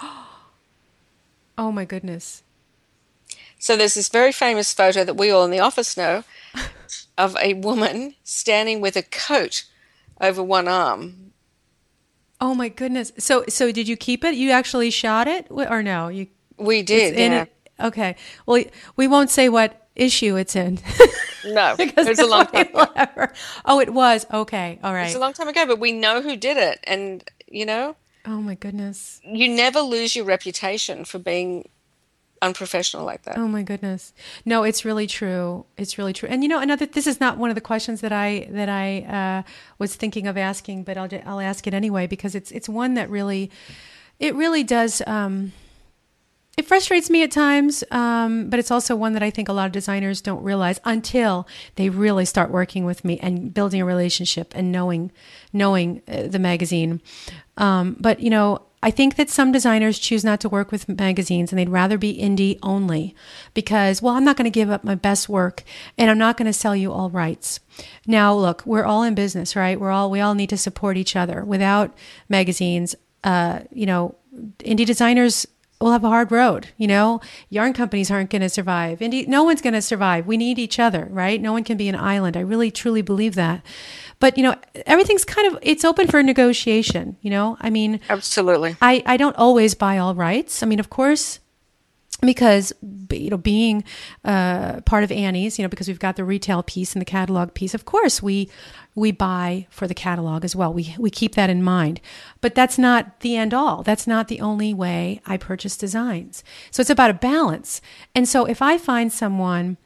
[1.58, 2.42] Oh my goodness!
[3.58, 6.24] So there's this very famous photo that we all in the office know
[7.18, 9.64] of a woman standing with a coat
[10.22, 11.29] over one arm
[12.40, 13.12] Oh my goodness.
[13.18, 14.34] So so did you keep it?
[14.34, 16.08] You actually shot it or no?
[16.08, 17.18] You We did.
[17.18, 17.46] Yeah.
[17.78, 18.16] Okay.
[18.46, 18.64] Well,
[18.96, 20.78] we won't say what issue it's in.
[21.44, 22.86] No, because it was a long time ago.
[22.96, 23.32] Ever.
[23.64, 24.26] Oh, it was.
[24.32, 24.78] Okay.
[24.82, 25.06] All right.
[25.06, 28.40] It's a long time ago, but we know who did it and you know, Oh
[28.40, 29.20] my goodness.
[29.24, 31.68] You never lose your reputation for being
[32.42, 33.38] unprofessional like that.
[33.38, 34.12] Oh my goodness.
[34.44, 35.66] No, it's really true.
[35.76, 36.28] It's really true.
[36.28, 39.02] And you know, another this is not one of the questions that I that I
[39.02, 42.94] uh, was thinking of asking, but I'll I'll ask it anyway because it's it's one
[42.94, 43.50] that really
[44.18, 45.52] it really does um,
[46.56, 49.66] it frustrates me at times, um, but it's also one that I think a lot
[49.66, 54.52] of designers don't realize until they really start working with me and building a relationship
[54.54, 55.12] and knowing
[55.52, 57.00] knowing uh, the magazine.
[57.56, 61.52] Um, but you know, I think that some designers choose not to work with magazines
[61.52, 63.14] and they'd rather be indie only
[63.52, 65.64] because, well, I'm not going to give up my best work
[65.98, 67.60] and I'm not going to sell you all rights.
[68.06, 69.78] Now, look, we're all in business, right?
[69.78, 71.44] We're all, we all need to support each other.
[71.44, 71.96] Without
[72.30, 74.14] magazines, uh, you know,
[74.60, 75.46] indie designers
[75.80, 76.68] will have a hard road.
[76.76, 78.98] You know, yarn companies aren't going to survive.
[78.98, 80.26] Indie, no one's going to survive.
[80.26, 81.40] We need each other, right?
[81.40, 82.36] No one can be an island.
[82.36, 83.64] I really, truly believe that.
[84.18, 87.16] But you know, everything's kind of it's open for negotiation.
[87.22, 88.76] You know, I mean, absolutely.
[88.82, 90.62] I I don't always buy all rights.
[90.62, 91.40] I mean, of course,
[92.20, 92.72] because
[93.10, 93.84] you know being
[94.24, 97.54] uh, part of Annie's, you know, because we've got the retail piece and the catalog
[97.54, 97.74] piece.
[97.74, 98.48] Of course, we
[98.94, 100.72] we buy for the catalog as well.
[100.72, 102.00] We we keep that in mind,
[102.40, 103.82] but that's not the end all.
[103.82, 106.44] That's not the only way I purchase designs.
[106.70, 107.80] So it's about a balance.
[108.14, 109.76] And so if I find someone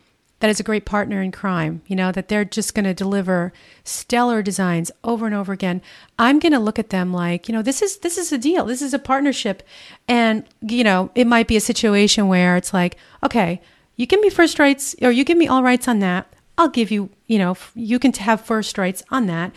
[0.45, 3.51] that is a great partner in crime, you know, that they're just going to deliver
[3.83, 5.81] stellar designs over and over again.
[6.19, 8.67] I'm going to look at them like, you know, this is this is a deal.
[8.67, 9.63] This is a partnership.
[10.07, 13.63] And, you know, it might be a situation where it's like, okay,
[13.97, 16.31] you give me first rights or you give me all rights on that.
[16.59, 19.51] I'll give you, you know, you can have first rights on that.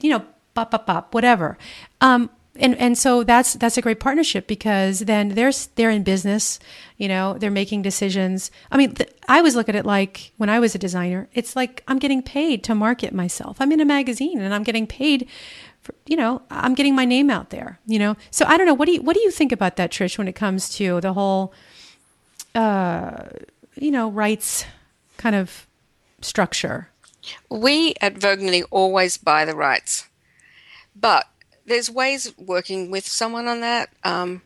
[0.00, 0.24] You know,
[0.54, 1.58] bop bop bop, whatever.
[2.00, 6.58] Um, and and so that's that's a great partnership because then they're they're in business,
[6.96, 8.50] you know, they're making decisions.
[8.70, 11.54] I mean, th- I always look at it like when I was a designer, it's
[11.54, 13.58] like I'm getting paid to market myself.
[13.60, 15.28] I'm in a magazine and I'm getting paid
[15.80, 18.16] for, you know, I'm getting my name out there, you know.
[18.30, 20.28] So I don't know, what do you what do you think about that Trish when
[20.28, 21.52] it comes to the whole
[22.54, 23.28] uh,
[23.76, 24.64] you know, rights
[25.16, 25.66] kind of
[26.20, 26.88] structure?
[27.48, 30.08] We at Knitting always buy the rights.
[30.96, 31.28] But
[31.70, 33.90] there's ways of working with someone on that.
[34.04, 34.42] Um,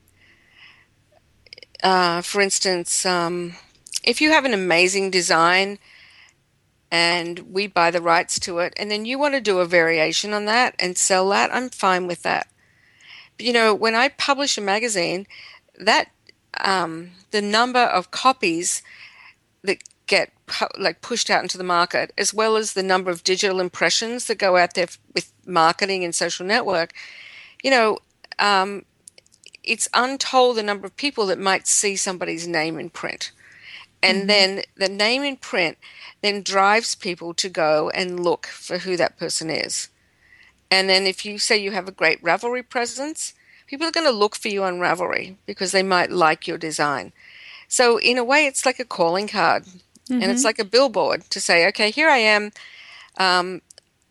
[1.82, 3.54] uh, for instance, um,
[4.02, 5.78] if you have an amazing design
[6.90, 10.32] and we buy the rights to it, and then you want to do a variation
[10.32, 12.46] on that and sell that, I'm fine with that.
[13.36, 15.26] But, you know, when I publish a magazine,
[15.80, 16.10] that
[16.62, 18.82] um, the number of copies
[19.62, 20.32] that get
[20.78, 24.38] like pushed out into the market, as well as the number of digital impressions that
[24.38, 26.92] go out there with marketing and social network,
[27.62, 27.98] you know,
[28.38, 28.84] um,
[29.62, 33.32] it's untold the number of people that might see somebody's name in print.
[34.02, 34.26] And mm-hmm.
[34.26, 35.78] then the name in print
[36.20, 39.88] then drives people to go and look for who that person is.
[40.70, 43.32] And then if you say you have a great Ravelry presence,
[43.66, 47.12] people are going to look for you on Ravelry because they might like your design.
[47.68, 49.64] So in a way, it's like a calling card,
[50.08, 50.22] mm-hmm.
[50.22, 50.46] and it's mm-hmm.
[50.46, 52.52] like a billboard to say, okay, here I am.
[53.16, 53.62] Um,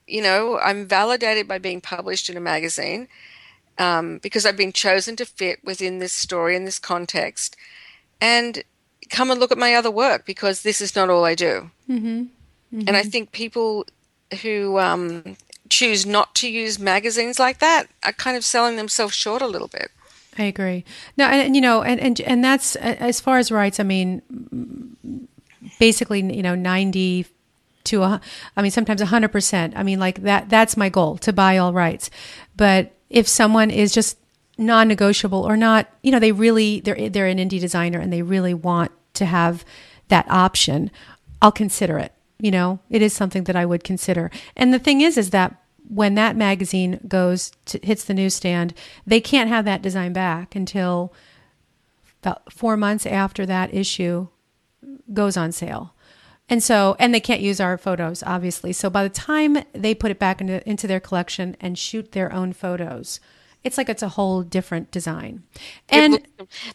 [0.07, 3.07] you know, I'm validated by being published in a magazine
[3.77, 7.55] um, because I've been chosen to fit within this story and this context.
[8.21, 8.63] And
[9.09, 11.71] come and look at my other work because this is not all I do.
[11.89, 12.07] Mm-hmm.
[12.07, 12.87] Mm-hmm.
[12.87, 13.85] And I think people
[14.41, 15.37] who um,
[15.69, 19.67] choose not to use magazines like that are kind of selling themselves short a little
[19.67, 19.91] bit.
[20.37, 20.83] I agree.
[21.15, 23.79] No, and, and you know, and, and and that's as far as rights.
[23.79, 24.23] I mean,
[25.79, 27.25] basically, you know, ninety
[27.85, 28.21] to a,
[28.55, 29.73] I mean, sometimes hundred percent.
[29.75, 30.49] I mean, like that.
[30.49, 32.09] That's my goal to buy all rights.
[32.55, 34.17] But if someone is just
[34.57, 38.53] non-negotiable or not, you know, they really they're they're an indie designer and they really
[38.53, 39.65] want to have
[40.07, 40.91] that option,
[41.41, 42.13] I'll consider it.
[42.39, 44.29] You know, it is something that I would consider.
[44.55, 45.55] And the thing is, is that
[45.87, 48.73] when that magazine goes to, hits the newsstand,
[49.05, 51.13] they can't have that design back until
[52.21, 54.27] about four months after that issue
[55.13, 55.93] goes on sale.
[56.49, 58.73] And so, and they can't use our photos, obviously.
[58.73, 62.33] So by the time they put it back into, into their collection and shoot their
[62.33, 63.19] own photos,
[63.63, 65.43] it's like it's a whole different design.
[65.87, 66.27] And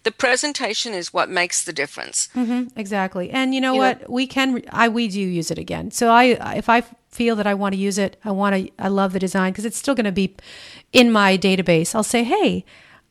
[0.05, 2.31] the presentation is what makes the difference.
[2.35, 3.31] Mm-hmm, exactly.
[3.31, 4.01] And you know you what?
[4.01, 5.91] Know, we can, I, we do use it again.
[5.91, 8.89] So I, if I feel that I want to use it, I want to, I
[8.89, 10.35] love the design because it's still going to be
[10.93, 11.95] in my database.
[11.95, 12.65] I'll say, hey,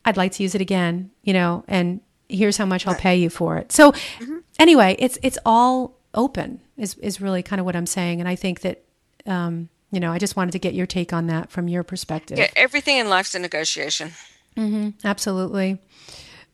[0.06, 3.30] I'd like to use it again, you know, and here's how much I'll pay you
[3.30, 3.72] for it.
[3.72, 4.38] So mm-hmm.
[4.60, 8.20] anyway, it's, it's all open is, is really kind of what I'm saying.
[8.20, 8.84] And I think that,
[9.26, 12.38] um, you know, I just wanted to get your take on that from your perspective.
[12.38, 14.12] Yeah, everything in life's a negotiation.
[14.58, 15.80] Mm-hmm, absolutely.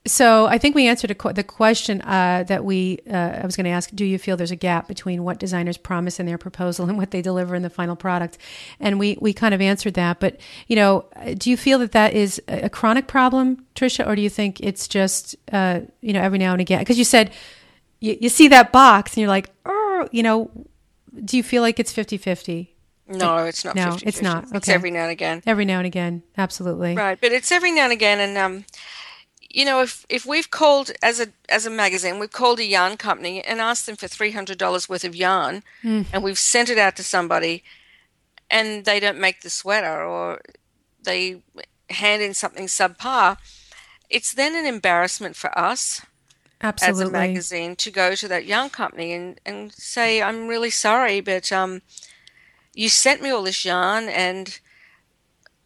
[0.06, 3.64] So I think we answered qu- the question uh, that we uh, I was going
[3.66, 3.90] to ask.
[3.94, 7.12] Do you feel there's a gap between what designers promise in their proposal and what
[7.12, 8.38] they deliver in the final product?
[8.82, 10.20] And we we kind of answered that.
[10.20, 11.06] But you know,
[11.38, 14.90] do you feel that that is a chronic problem, Trisha, or do you think it's
[14.90, 16.80] just uh, you know every now and again?
[16.80, 17.32] Because you said
[18.02, 20.52] you, you see that box and you're like, oh, you know,
[21.24, 22.68] do you feel like it's 50-50?
[23.08, 23.76] No, it's not.
[23.76, 24.46] No, 50, it's not.
[24.48, 24.58] Okay.
[24.58, 25.42] It's every now and again.
[25.46, 26.96] Every now and again, absolutely.
[26.96, 28.66] Right, but it's every now and again, and um,
[29.54, 32.98] you know, if if we've called as a as a magazine, we've called a yarn
[32.98, 36.06] company and asked them for three hundred dollars worth of yarn, mm.
[36.12, 37.64] and we've sent it out to somebody,
[38.50, 40.42] and they don't make the sweater, or
[41.04, 41.44] they
[41.90, 43.38] hand in something subpar,
[44.10, 46.02] it's then an embarrassment for us.
[46.62, 47.04] Absolutely.
[47.04, 51.20] As a magazine to go to that yarn company and, and say, I'm really sorry,
[51.20, 51.82] but um,
[52.74, 54.62] you sent me all this yarn and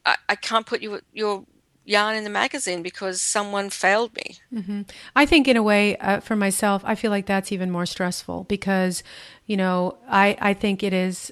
[0.08, 1.46] I, I can't put you, your
[1.88, 4.38] yarn in the magazine because someone failed me.
[4.54, 4.82] Mm-hmm.
[5.16, 8.44] I think, in a way, uh, for myself, I feel like that's even more stressful
[8.44, 9.04] because,
[9.46, 11.32] you know, I, I think it is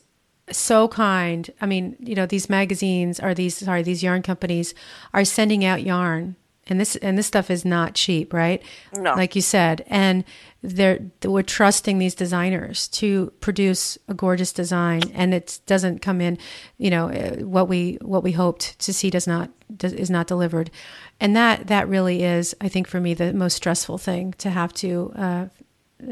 [0.51, 1.51] so kind.
[1.59, 4.73] I mean, you know, these magazines are these, sorry, these yarn companies
[5.13, 6.35] are sending out yarn
[6.67, 8.61] and this and this stuff is not cheap, right?
[8.93, 9.13] No.
[9.13, 10.23] Like you said, and
[10.61, 16.37] they're we're trusting these designers to produce a gorgeous design, and it doesn't come in,
[16.77, 20.27] you know, uh, what we what we hoped to see does not does, is not
[20.27, 20.71] delivered,
[21.19, 24.73] and that that really is, I think, for me, the most stressful thing to have
[24.75, 25.45] to uh,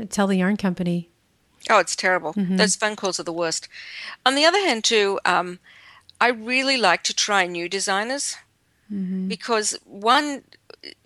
[0.09, 1.09] tell the yarn company.
[1.69, 2.33] Oh, it's terrible.
[2.33, 2.57] Mm-hmm.
[2.57, 3.69] Those phone calls are the worst.
[4.25, 5.59] On the other hand, too, um,
[6.19, 8.35] I really like to try new designers
[8.93, 9.27] mm-hmm.
[9.27, 10.43] because one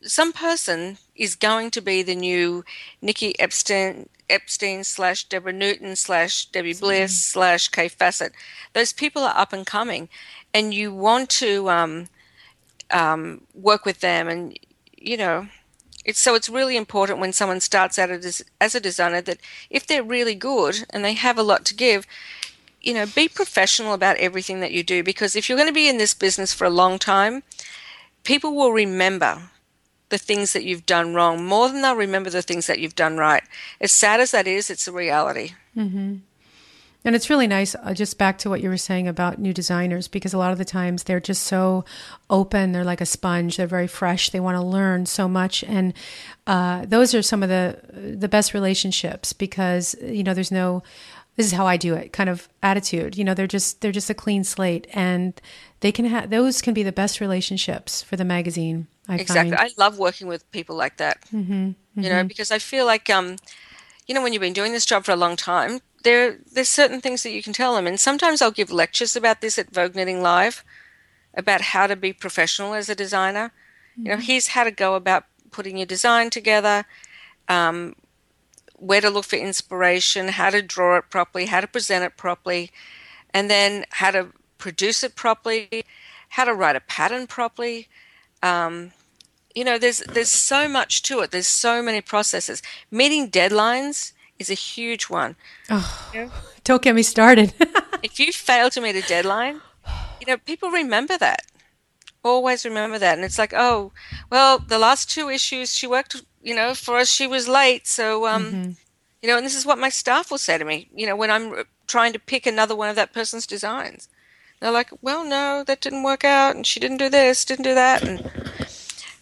[0.02, 2.64] some person is going to be the new
[3.02, 7.40] Nicky Epstein Epstein slash Deborah Newton slash Debbie Bliss mm-hmm.
[7.40, 8.32] slash Kaffe Fassett.
[8.74, 10.10] Those people are up and coming,
[10.54, 12.08] and you want to um,
[12.92, 14.58] um, work with them, and
[14.98, 15.48] you know.
[16.06, 19.86] It's, so it's really important when someone starts out as, as a designer that if
[19.86, 22.08] they're really good and they have a lot to give,
[22.82, 25.90] you know, be professional about everything that you do because if you're going to be
[25.90, 27.44] in this business for a long time,
[28.24, 29.50] people will remember
[30.10, 33.18] the things that you've done wrong more than they'll remember the things that you've done
[33.18, 33.44] right.
[33.82, 35.52] As sad as that is, it's a reality.
[35.76, 36.18] Mm-hmm.
[37.08, 40.10] And it's really nice, uh, just back to what you were saying about new designers,
[40.10, 41.86] because a lot of the times they're just so
[42.30, 42.74] open.
[42.74, 43.56] They're like a sponge.
[43.56, 44.30] They're very fresh.
[44.30, 45.94] They want to learn so much, and
[46.48, 50.84] uh, those are some of the the best relationships because you know there's no
[51.38, 53.18] this is how I do it kind of attitude.
[53.18, 55.40] You know, they're just they're just a clean slate, and
[55.80, 58.88] they can have those can be the best relationships for the magazine.
[59.08, 59.56] I exactly.
[59.56, 59.72] Find.
[59.72, 61.22] I love working with people like that.
[61.34, 62.02] Mm-hmm, mm-hmm.
[62.02, 62.28] You know, mm-hmm.
[62.28, 63.38] because I feel like um,
[64.08, 67.02] you know, when you've been doing this job for a long time, there there's certain
[67.02, 69.96] things that you can tell them, and sometimes I'll give lectures about this at Vogue
[69.96, 70.64] Knitting Live,
[71.36, 73.52] about how to be professional as a designer,
[73.96, 76.86] You know, here's how to go about putting your design together,
[77.48, 77.96] um,
[78.78, 82.72] where to look for inspiration, how to draw it properly, how to present it properly,
[83.34, 85.84] and then how to produce it properly,
[86.30, 87.88] how to write a pattern properly.
[88.42, 88.92] Um,
[89.56, 91.32] you know, there's there's so much to it.
[91.32, 92.62] There's so many processes.
[92.92, 95.36] Meeting deadlines is a huge one.
[95.70, 96.32] Oh, you know?
[96.64, 97.54] don't get me started.
[98.04, 99.62] if you fail to meet a deadline,
[100.20, 101.42] you know, people remember that.
[102.24, 103.16] Always remember that.
[103.18, 103.92] And it's like, oh,
[104.30, 107.86] well, the last two issues she worked, you know, for us, she was late.
[107.86, 108.72] So, um, mm-hmm.
[109.22, 111.30] you know, and this is what my staff will say to me, you know, when
[111.30, 114.08] I'm trying to pick another one of that person's designs.
[114.62, 116.56] They're like, well, no, that didn't work out.
[116.56, 118.02] And she didn't do this, didn't do that.
[118.02, 118.32] And,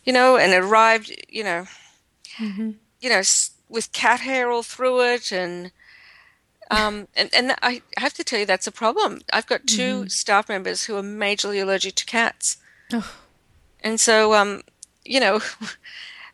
[0.06, 1.66] you know, and it arrived, you know,
[2.38, 2.72] mm-hmm.
[3.02, 3.24] you know,
[3.70, 5.72] with cat hair all through it, and
[6.70, 9.22] um, and and I have to tell you that's a problem.
[9.34, 10.08] I've got 2 mm-hmm.
[10.08, 12.58] staff members who are majorly allergic to cats,
[12.94, 13.16] oh.
[13.82, 14.62] and so um,
[15.04, 15.42] you know,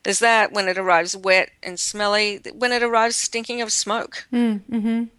[0.04, 2.42] there's that when it arrives wet and smelly.
[2.54, 4.88] When it arrives stinking of smoke, mm, mm-hmm.
[4.88, 5.10] you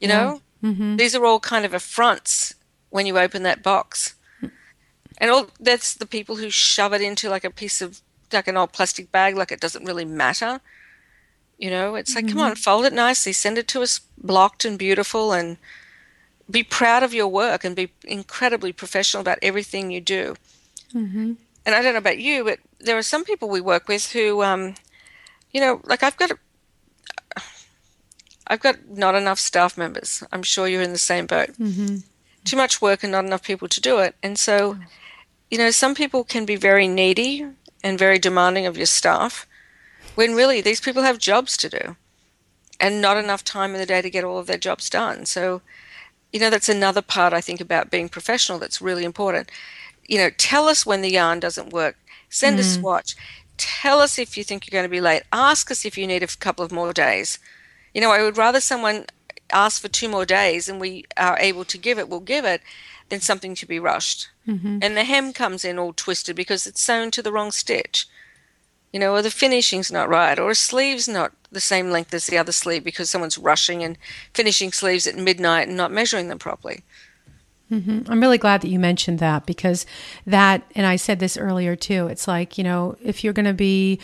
[0.00, 0.08] yeah.
[0.08, 0.96] know, mm-hmm.
[0.96, 2.54] these are all kind of affronts
[2.90, 4.14] when you open that box
[5.18, 8.00] and all that's the people who shove it into like a piece of
[8.32, 10.60] like an old plastic bag like it doesn't really matter
[11.58, 12.38] you know it's like mm-hmm.
[12.38, 15.58] come on fold it nicely send it to us blocked and beautiful and
[16.50, 20.34] be proud of your work and be incredibly professional about everything you do
[20.94, 21.32] mm-hmm.
[21.66, 24.42] and i don't know about you but there are some people we work with who
[24.42, 24.74] um,
[25.52, 26.38] you know like i've got a,
[28.50, 30.24] I've got not enough staff members.
[30.32, 31.50] I'm sure you're in the same boat.
[31.58, 31.98] Mm-hmm.
[32.44, 34.14] Too much work and not enough people to do it.
[34.22, 34.78] And so
[35.50, 37.46] you know, some people can be very needy
[37.82, 39.46] and very demanding of your staff
[40.14, 41.96] when really these people have jobs to do
[42.80, 45.26] and not enough time in the day to get all of their jobs done.
[45.26, 45.62] So,
[46.32, 49.50] you know, that's another part I think about being professional that's really important.
[50.06, 51.96] You know, tell us when the yarn doesn't work,
[52.28, 52.60] send mm.
[52.60, 53.16] a swatch,
[53.56, 56.22] tell us if you think you're going to be late, ask us if you need
[56.22, 57.38] a couple of more days.
[57.92, 59.06] You know, I would rather someone
[59.50, 62.62] ask for two more days and we are able to give it, we'll give it,
[63.08, 64.28] than something to be rushed.
[64.46, 64.78] Mm-hmm.
[64.82, 68.06] And the hem comes in all twisted because it's sewn to the wrong stitch.
[68.92, 72.26] You know, or the finishing's not right, or a sleeve's not the same length as
[72.26, 73.98] the other sleeve because someone's rushing and
[74.32, 76.84] finishing sleeves at midnight and not measuring them properly.
[77.70, 78.10] Mm-hmm.
[78.10, 79.84] I'm really glad that you mentioned that because
[80.26, 82.06] that, and I said this earlier too.
[82.08, 84.00] It's like you know, if you're going to be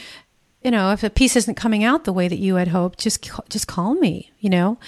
[0.64, 3.31] you know, if a piece isn't coming out the way that you had hoped, just
[3.50, 4.33] just call me.
[4.40, 4.79] You know,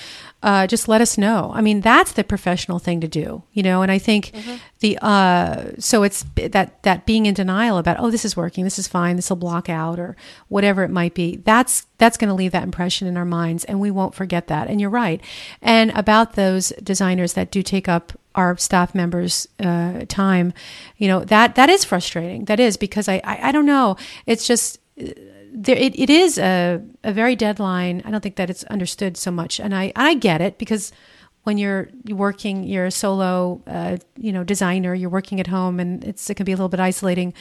[0.42, 1.52] uh, just let us know.
[1.54, 3.42] I mean, that's the professional thing to do.
[3.52, 4.56] You know, and I think mm-hmm.
[4.80, 8.78] the uh, so it's that that being in denial about oh this is working, this
[8.78, 10.16] is fine, this will block out or
[10.48, 11.36] whatever it might be.
[11.36, 14.68] That's that's going to leave that impression in our minds, and we won't forget that.
[14.68, 15.20] And you're right.
[15.60, 20.54] And about those designers that do take up our staff members' uh, time,
[20.96, 22.46] you know that that is frustrating.
[22.46, 23.98] That is because I, I I don't know.
[24.24, 24.78] It's just
[25.56, 28.02] there, it, it is a, a very deadline.
[28.04, 30.92] I don't think that it's understood so much, and I I get it because
[31.44, 34.94] when you're working, you're a solo, uh, you know, designer.
[34.94, 37.32] You're working at home, and it's it can be a little bit isolating.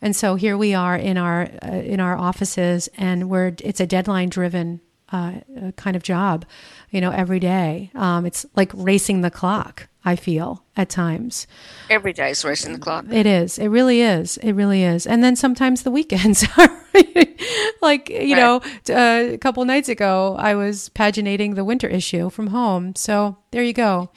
[0.00, 3.86] And so here we are in our uh, in our offices, and we're it's a
[3.86, 5.40] deadline driven uh,
[5.76, 6.44] kind of job,
[6.90, 7.90] you know, every day.
[7.96, 9.88] Um, it's like racing the clock.
[10.04, 11.46] I feel at times.
[11.88, 13.06] Every day is racing the clock.
[13.10, 13.58] It is.
[13.58, 14.36] It really is.
[14.36, 15.06] It really is.
[15.06, 16.83] And then sometimes the weekends are
[17.82, 18.36] like, you right.
[18.36, 18.56] know,
[18.90, 22.94] uh, a couple nights ago, I was paginating the winter issue from home.
[22.94, 24.10] So there you go.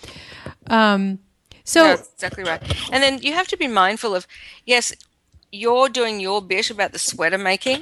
[0.68, 1.20] Um,
[1.64, 2.62] so That's exactly right.
[2.92, 4.28] And then you have to be mindful of,
[4.66, 4.94] yes,
[5.52, 7.82] you're doing your bit about the sweater making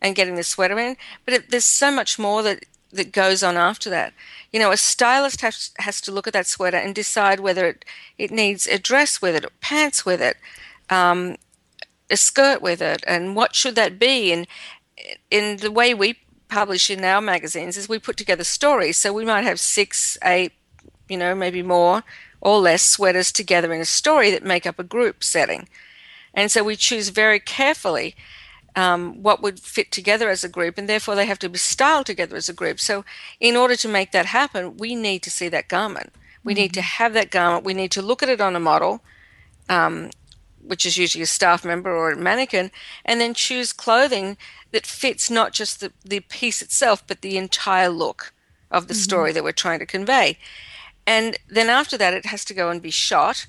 [0.00, 3.56] and getting the sweater in, but it, there's so much more that that goes on
[3.56, 4.12] after that.
[4.52, 7.84] You know, a stylist has, has to look at that sweater and decide whether it,
[8.18, 10.36] it needs a dress with it, or pants with it,
[10.90, 11.36] um,
[12.12, 14.32] a skirt with it, and what should that be.
[14.32, 14.46] And
[15.30, 18.98] in the way we publish in our magazines is we put together stories.
[18.98, 20.52] So we might have six, eight,
[21.08, 22.04] you know, maybe more
[22.42, 25.68] or less sweaters together in a story that make up a group setting.
[26.34, 28.14] And so we choose very carefully
[28.74, 32.06] um, what would fit together as a group, and therefore they have to be styled
[32.06, 32.80] together as a group.
[32.80, 33.04] So,
[33.38, 36.12] in order to make that happen, we need to see that garment.
[36.42, 36.62] We mm-hmm.
[36.62, 37.02] need to mm-hmm.
[37.02, 37.64] have that garment.
[37.64, 39.02] We need to look at it on a model,
[39.68, 40.10] um,
[40.66, 42.70] which is usually a staff member or a mannequin,
[43.04, 44.36] and then choose clothing
[44.70, 48.32] that fits not just the, the piece itself, but the entire look
[48.70, 49.00] of the mm-hmm.
[49.00, 50.38] story that we're trying to convey.
[51.06, 53.46] And then after that, it has to go and be shot.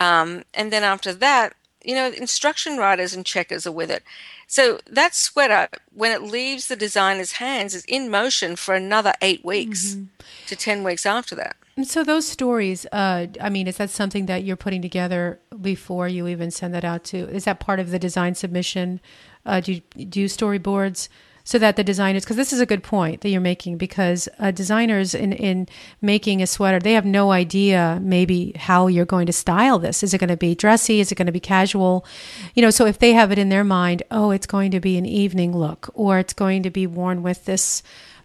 [0.00, 4.02] Um, and then after that, you know, instruction writers and checkers are with it.
[4.46, 9.44] So that sweater, when it leaves the designer's hands, is in motion for another eight
[9.44, 10.04] weeks mm-hmm.
[10.46, 11.56] to 10 weeks after that.
[11.78, 16.08] And so those stories, uh, I mean, is that something that you're putting together before
[16.08, 17.18] you even send that out to?
[17.28, 19.00] Is that part of the design submission?
[19.46, 21.08] Uh, do you do storyboards
[21.44, 22.24] so that the designers?
[22.24, 23.78] Because this is a good point that you're making.
[23.78, 25.68] Because uh, designers in in
[26.02, 30.02] making a sweater, they have no idea maybe how you're going to style this.
[30.02, 30.98] Is it going to be dressy?
[30.98, 32.04] Is it going to be casual?
[32.56, 34.98] You know, so if they have it in their mind, oh, it's going to be
[34.98, 37.84] an evening look, or it's going to be worn with this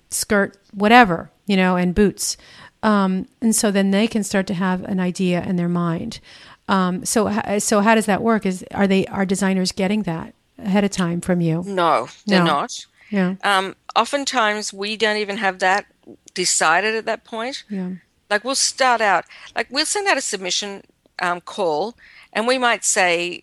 [0.09, 2.35] skirt, whatever, you know, and boots.
[2.83, 6.19] Um, and so then they can start to have an idea in their mind.
[6.67, 8.45] Um, so, so how does that work?
[8.45, 11.63] Is are they are designers getting that ahead of time from you?
[11.65, 12.45] No, they're no.
[12.45, 12.85] not.
[13.09, 13.35] Yeah.
[13.43, 15.85] Um, oftentimes we don't even have that
[16.33, 17.63] decided at that point.
[17.69, 17.91] Yeah.
[18.29, 19.25] Like we'll start out,
[19.55, 20.83] like we'll send out a submission
[21.19, 21.95] um, call,
[22.31, 23.41] and we might say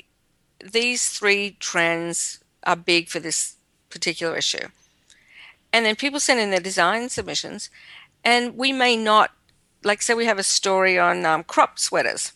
[0.72, 3.57] these three trends are big for this
[3.88, 4.68] particular issue,
[5.72, 7.70] and then people send in their design submissions,
[8.25, 9.31] and we may not,
[9.83, 12.33] like, say we have a story on um, crop sweaters,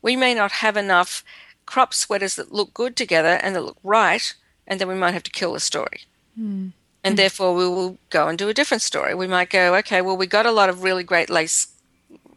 [0.00, 1.24] we may not have enough
[1.66, 4.34] crop sweaters that look good together and that look right,
[4.66, 6.02] and then we might have to kill the story.
[6.38, 6.72] Mm.
[7.04, 7.16] And mm.
[7.16, 9.14] therefore, we will go and do a different story.
[9.14, 11.68] We might go, okay, well, we got a lot of really great lace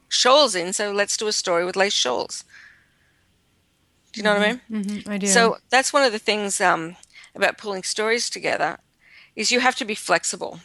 [0.08, 2.44] shawls in, so let's do a story with lace shawls.
[4.14, 4.42] Do you know mm-hmm.
[4.42, 4.84] what I mean?
[4.84, 5.12] Mm-hmm.
[5.12, 5.28] I do.
[5.28, 6.96] So that's one of the things um,
[7.36, 8.78] about pulling stories together
[9.36, 10.60] is you have to be flexible.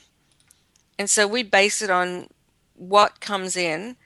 [1.00, 2.28] And so we base it on
[2.74, 3.96] what comes in.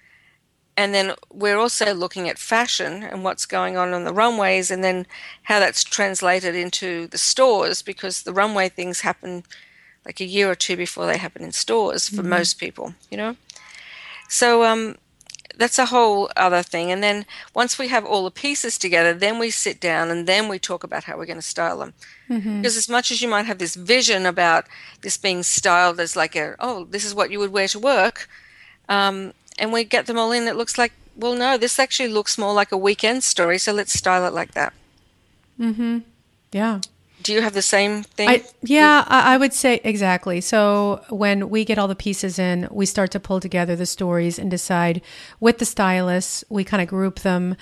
[0.76, 4.84] And then we're also looking at fashion and what's going on on the runways and
[4.84, 5.05] then
[5.42, 9.42] how that's translated into the stores because the runway things happen
[10.07, 12.28] like a year or two before they happen in stores for mm-hmm.
[12.28, 13.34] most people, you know?
[14.28, 14.95] So um,
[15.57, 16.90] that's a whole other thing.
[16.90, 20.49] And then once we have all the pieces together, then we sit down and then
[20.49, 21.95] we talk about how we're going to style them.
[22.28, 22.61] Mm-hmm.
[22.61, 24.66] Because as much as you might have this vision about
[25.03, 28.28] this being styled as like a, oh, this is what you would wear to work,
[28.88, 32.36] um, and we get them all in, it looks like, well, no, this actually looks
[32.36, 34.72] more like a weekend story, so let's style it like that.
[35.61, 35.99] Mm-hmm.
[36.51, 36.80] Yeah
[37.25, 38.29] do you have the same thing?
[38.29, 40.41] I, yeah, I, I would say exactly.
[40.41, 44.39] So when we get all the pieces in, we start to pull together the stories
[44.39, 45.01] and decide
[45.41, 46.45] with the stylists.
[46.51, 47.57] We kind of group them,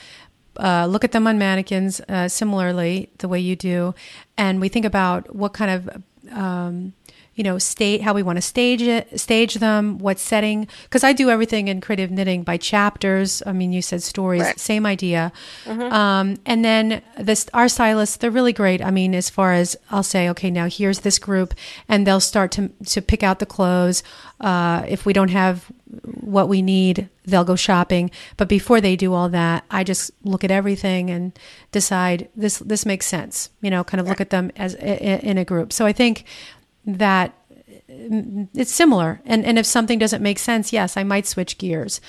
[0.58, 3.94] uh, look at them on mannequins uh, similarly the way you do,
[4.36, 6.02] and we think about what kind of
[6.32, 6.92] um,
[7.34, 10.68] you know, state how we want to stage it, stage them, what setting.
[10.84, 13.42] Because I do everything in creative knitting by chapters.
[13.46, 14.60] I mean, you said stories, right.
[14.60, 15.32] same idea.
[15.64, 15.92] Mm-hmm.
[15.92, 18.82] Um, and then this, our stylists, they're really great.
[18.82, 21.54] I mean, as far as I'll say, okay, now here's this group,
[21.88, 24.02] and they'll start to to pick out the clothes.
[24.40, 25.70] Uh, if we don't have
[26.02, 28.10] what we need, they'll go shopping.
[28.36, 31.38] But before they do all that, I just look at everything and
[31.70, 33.50] decide this this makes sense.
[33.60, 35.72] You know, kind of look at them as in a group.
[35.72, 36.24] So I think
[36.86, 37.34] that
[37.98, 39.20] it's similar.
[39.24, 42.00] And and if something doesn't make sense, yes, I might switch gears.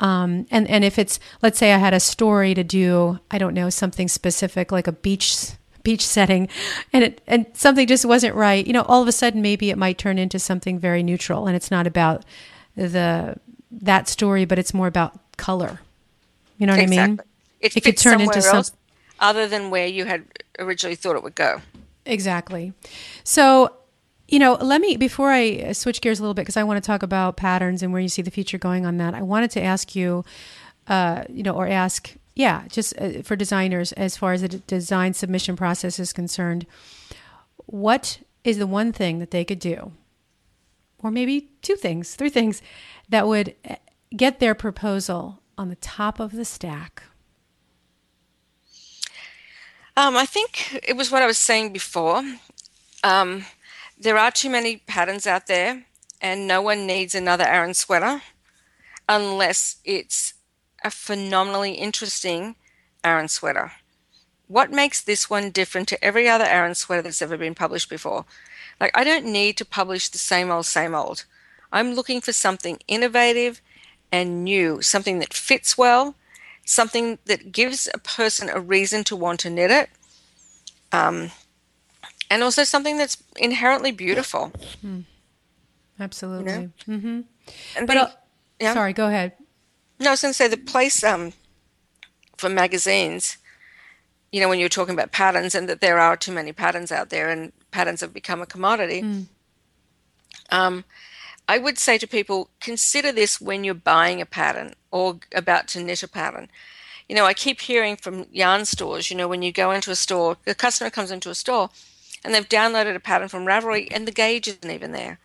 [0.00, 3.54] Um, and and if it's let's say I had a story to do, I don't
[3.54, 5.52] know something specific like a beach
[5.82, 6.48] beach setting,
[6.92, 8.66] and it and something just wasn't right.
[8.66, 11.56] You know, all of a sudden maybe it might turn into something very neutral, and
[11.56, 12.24] it's not about
[12.76, 13.36] the
[13.70, 15.80] that story, but it's more about color.
[16.58, 16.98] You know what exactly.
[16.98, 17.20] I mean?
[17.60, 18.74] It, it could turn into something
[19.20, 20.24] other than where you had
[20.58, 21.62] originally thought it would go.
[22.04, 22.72] Exactly.
[23.22, 23.72] So
[24.32, 26.86] you know, let me, before I switch gears a little bit, because I want to
[26.86, 29.62] talk about patterns and where you see the future going on that, I wanted to
[29.62, 30.24] ask you,
[30.88, 35.12] uh, you know, or ask, yeah, just uh, for designers, as far as the design
[35.12, 36.64] submission process is concerned,
[37.66, 39.92] what is the one thing that they could do,
[41.00, 42.62] or maybe two things, three things,
[43.10, 43.74] that would uh,
[44.16, 47.02] get their proposal on the top of the stack?
[49.94, 52.22] Um, I think it was what I was saying before.
[53.04, 53.44] Um,
[54.02, 55.84] there are too many patterns out there,
[56.20, 58.22] and no one needs another Aran sweater
[59.08, 60.34] unless it's
[60.84, 62.56] a phenomenally interesting
[63.04, 63.72] Aran sweater.
[64.48, 68.24] What makes this one different to every other Aran sweater that's ever been published before?
[68.80, 71.24] Like, I don't need to publish the same old, same old.
[71.72, 73.60] I'm looking for something innovative
[74.10, 76.16] and new, something that fits well,
[76.64, 79.90] something that gives a person a reason to want to knit it.
[80.90, 81.30] Um,
[82.32, 84.52] and also something that's inherently beautiful.
[84.82, 85.04] Mm.
[86.00, 86.52] Absolutely.
[86.52, 86.70] You know?
[86.88, 87.20] mm-hmm.
[87.76, 88.10] And but the,
[88.58, 88.72] yeah.
[88.72, 89.34] sorry, go ahead.
[90.00, 91.34] No, I was going to say the place um,
[92.38, 93.36] for magazines.
[94.30, 96.90] You know, when you were talking about patterns, and that there are too many patterns
[96.90, 99.02] out there, and patterns have become a commodity.
[99.02, 99.26] Mm.
[100.50, 100.84] Um,
[101.46, 105.82] I would say to people, consider this when you're buying a pattern or about to
[105.82, 106.48] knit a pattern.
[107.10, 109.96] You know, I keep hearing from yarn stores, you know, when you go into a
[109.96, 111.68] store, the customer comes into a store
[112.24, 115.18] and they've downloaded a pattern from Ravelry, and the gauge isn't even there.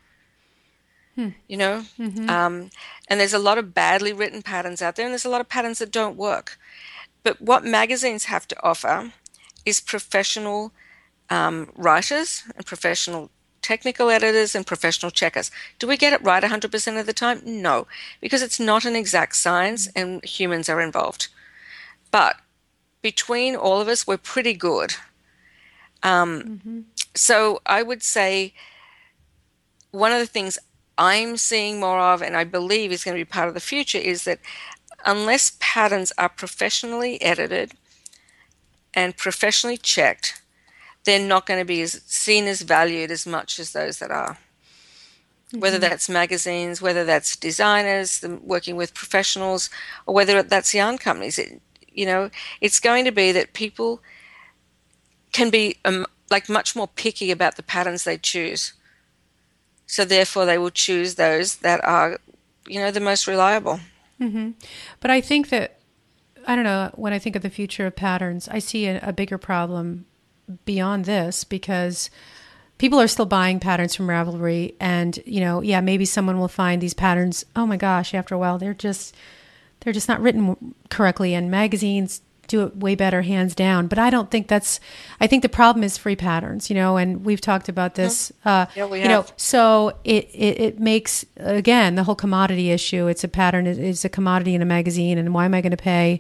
[1.15, 1.29] Hmm.
[1.47, 2.29] You know, mm-hmm.
[2.29, 2.69] um,
[3.07, 5.49] and there's a lot of badly written patterns out there, and there's a lot of
[5.49, 6.59] patterns that don't work.
[7.23, 9.11] But what magazines have to offer
[9.65, 10.71] is professional
[11.29, 13.31] um, writers and professional
[13.61, 15.51] technical editors and professional checkers.
[15.77, 17.41] Do we get it right 100% of the time?
[17.43, 17.85] No,
[18.21, 21.27] because it's not an exact science and humans are involved.
[22.11, 22.37] But
[23.01, 24.95] between all of us, we're pretty good.
[26.03, 26.79] Um, mm-hmm.
[27.15, 28.53] So I would say
[29.91, 30.59] one of the things
[30.97, 33.97] I'm seeing more of, and I believe is going to be part of the future,
[33.97, 34.39] is that
[35.05, 37.73] unless patterns are professionally edited
[38.93, 40.41] and professionally checked,
[41.03, 44.37] they're not going to be as, seen as valued as much as those that are.
[45.49, 45.59] Mm-hmm.
[45.59, 49.69] Whether that's magazines, whether that's designers working with professionals,
[50.05, 52.29] or whether that's yarn companies, it, you know,
[52.59, 54.01] it's going to be that people
[55.32, 58.73] can be um, like much more picky about the patterns they choose.
[59.86, 62.19] So therefore, they will choose those that are,
[62.67, 63.80] you know, the most reliable.
[64.19, 64.51] Mm-hmm.
[64.99, 65.80] But I think that
[66.45, 69.13] I don't know when I think of the future of patterns, I see a, a
[69.13, 70.05] bigger problem
[70.65, 72.09] beyond this because
[72.78, 76.82] people are still buying patterns from Ravelry and you know yeah maybe someone will find
[76.82, 79.13] these patterns oh my gosh after a while they're just
[79.82, 83.87] they're just not written correctly and magazines do it way better hands down.
[83.87, 84.79] But i don't think that's
[85.19, 88.65] i think the problem is free patterns you know and we've talked about this uh,
[88.75, 93.07] yeah, we you know so it, it, it makes again the whole commodity issue.
[93.07, 95.77] It's a pattern it's a commodity in a magazine and why am i going to
[95.77, 96.19] pay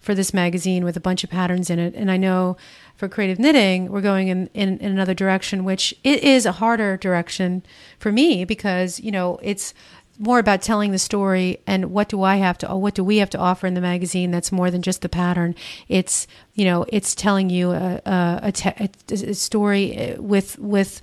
[0.00, 1.94] for this magazine with a bunch of patterns in it?
[1.94, 2.56] And i know
[3.02, 6.96] for creative knitting, we're going in, in, in, another direction, which it is a harder
[6.96, 7.64] direction
[7.98, 9.74] for me because, you know, it's
[10.22, 13.16] more about telling the story and what do I have to, uh, what do we
[13.16, 15.56] have to offer in the magazine that's more than just the pattern.
[15.88, 21.02] It's, you know, it's telling you a, a, a, te- a story uh, with, with,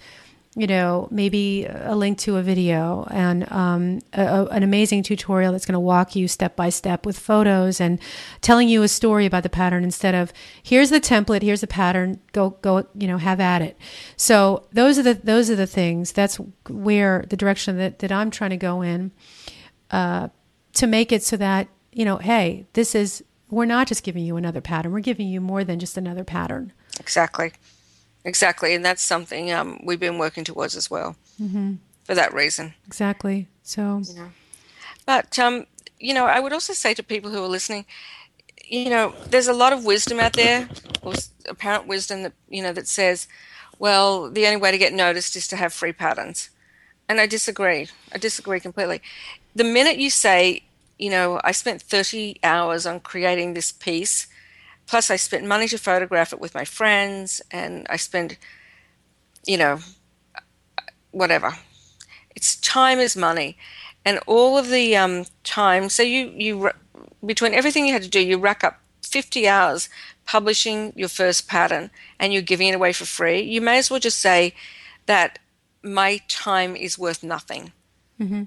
[0.60, 5.66] you know, maybe a link to a video and um, a, an amazing tutorial that's
[5.66, 7.98] going to walk you step by step with photos and
[8.42, 12.20] telling you a story about the pattern instead of here's the template, here's the pattern,
[12.34, 13.78] go go, you know, have at it.
[14.18, 16.12] So those are the those are the things.
[16.12, 16.36] That's
[16.68, 19.12] where the direction that that I'm trying to go in
[19.92, 20.28] uh,
[20.74, 24.36] to make it so that you know, hey, this is we're not just giving you
[24.36, 24.92] another pattern.
[24.92, 26.74] We're giving you more than just another pattern.
[27.00, 27.54] Exactly.
[28.26, 31.16] Exactly, and that's something um, we've been working towards as well.
[31.42, 31.76] Mm-hmm.
[32.04, 32.74] For that reason.
[32.88, 33.48] Exactly.
[33.64, 34.02] So.
[35.06, 35.68] But um,
[36.00, 37.86] you know, I would also say to people who are listening,
[38.66, 40.70] you know, there's a lot of wisdom out there,
[41.02, 41.14] or
[41.48, 43.28] apparent wisdom that you know that says,
[43.78, 46.50] well, the only way to get noticed is to have free patterns,
[47.08, 47.88] and I disagree.
[48.12, 49.02] I disagree completely.
[49.56, 50.64] The minute you say,
[50.98, 54.28] you know, I spent 30 hours on creating this piece
[54.90, 58.38] Plus, I spent money to photograph it with my friends, and I spend,
[59.46, 59.78] you know,
[61.12, 61.54] whatever.
[62.36, 63.56] It's time is money,
[64.04, 65.90] and all of the um, time.
[65.90, 66.72] So you you
[67.24, 69.90] between everything you had to do, you rack up fifty hours
[70.26, 73.42] publishing your first pattern, and you're giving it away for free.
[73.42, 74.56] You may as well just say
[75.06, 75.38] that
[75.84, 77.74] my time is worth nothing.
[78.20, 78.44] Mm-hmm.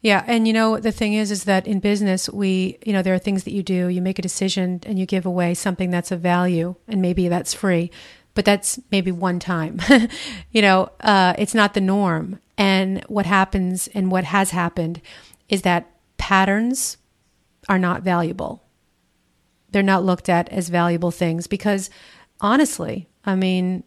[0.00, 3.14] Yeah, and you know the thing is, is that in business we, you know, there
[3.14, 3.88] are things that you do.
[3.88, 7.52] You make a decision and you give away something that's of value, and maybe that's
[7.52, 7.90] free,
[8.34, 9.80] but that's maybe one time.
[10.52, 12.38] you know, uh, it's not the norm.
[12.56, 15.00] And what happens and what has happened
[15.48, 16.96] is that patterns
[17.68, 18.64] are not valuable.
[19.70, 21.90] They're not looked at as valuable things because,
[22.40, 23.84] honestly, I mean,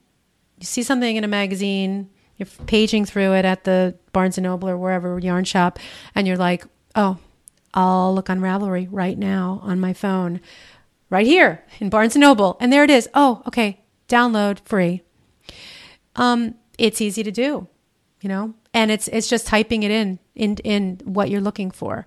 [0.60, 2.10] you see something in a magazine
[2.42, 5.78] you're paging through it at the Barnes and Noble or wherever yarn shop,
[6.16, 6.66] and you're like,
[6.96, 7.18] oh,
[7.74, 10.42] I'll look on Ravelry right now on my phone,
[11.10, 13.08] right here in Barnes and Noble, and there it is.
[13.14, 15.04] Oh, okay, download free.
[16.16, 17.68] Um, it's easy to do,
[18.22, 22.06] you know, and it's it's just typing it in in in what you're looking for.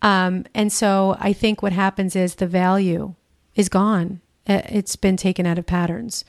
[0.00, 3.14] Um, and so I think what happens is the value
[3.54, 4.20] is gone.
[4.46, 6.24] It's been taken out of patterns.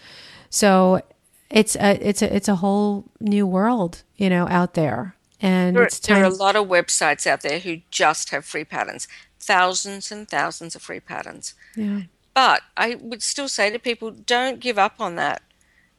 [0.49, 1.01] So
[1.49, 5.15] it's a it's a it's a whole new world, you know, out there.
[5.41, 9.07] And there, there are a lot of websites out there who just have free patterns,
[9.39, 11.53] thousands and thousands of free patterns.
[11.75, 12.01] Yeah.
[12.33, 15.41] But I would still say to people, don't give up on that.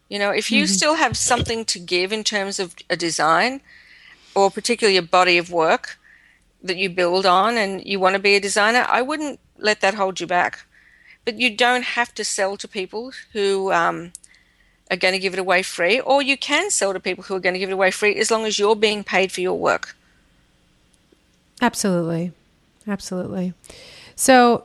[0.09, 0.72] You know, if you mm-hmm.
[0.72, 3.61] still have something to give in terms of a design,
[4.34, 5.98] or particularly a body of work
[6.62, 9.94] that you build on, and you want to be a designer, I wouldn't let that
[9.94, 10.66] hold you back.
[11.24, 14.12] But you don't have to sell to people who um,
[14.91, 17.41] are going to give it away free, or you can sell to people who are
[17.41, 19.97] going to give it away free as long as you're being paid for your work.
[21.62, 22.32] Absolutely.
[22.88, 23.53] Absolutely.
[24.16, 24.64] So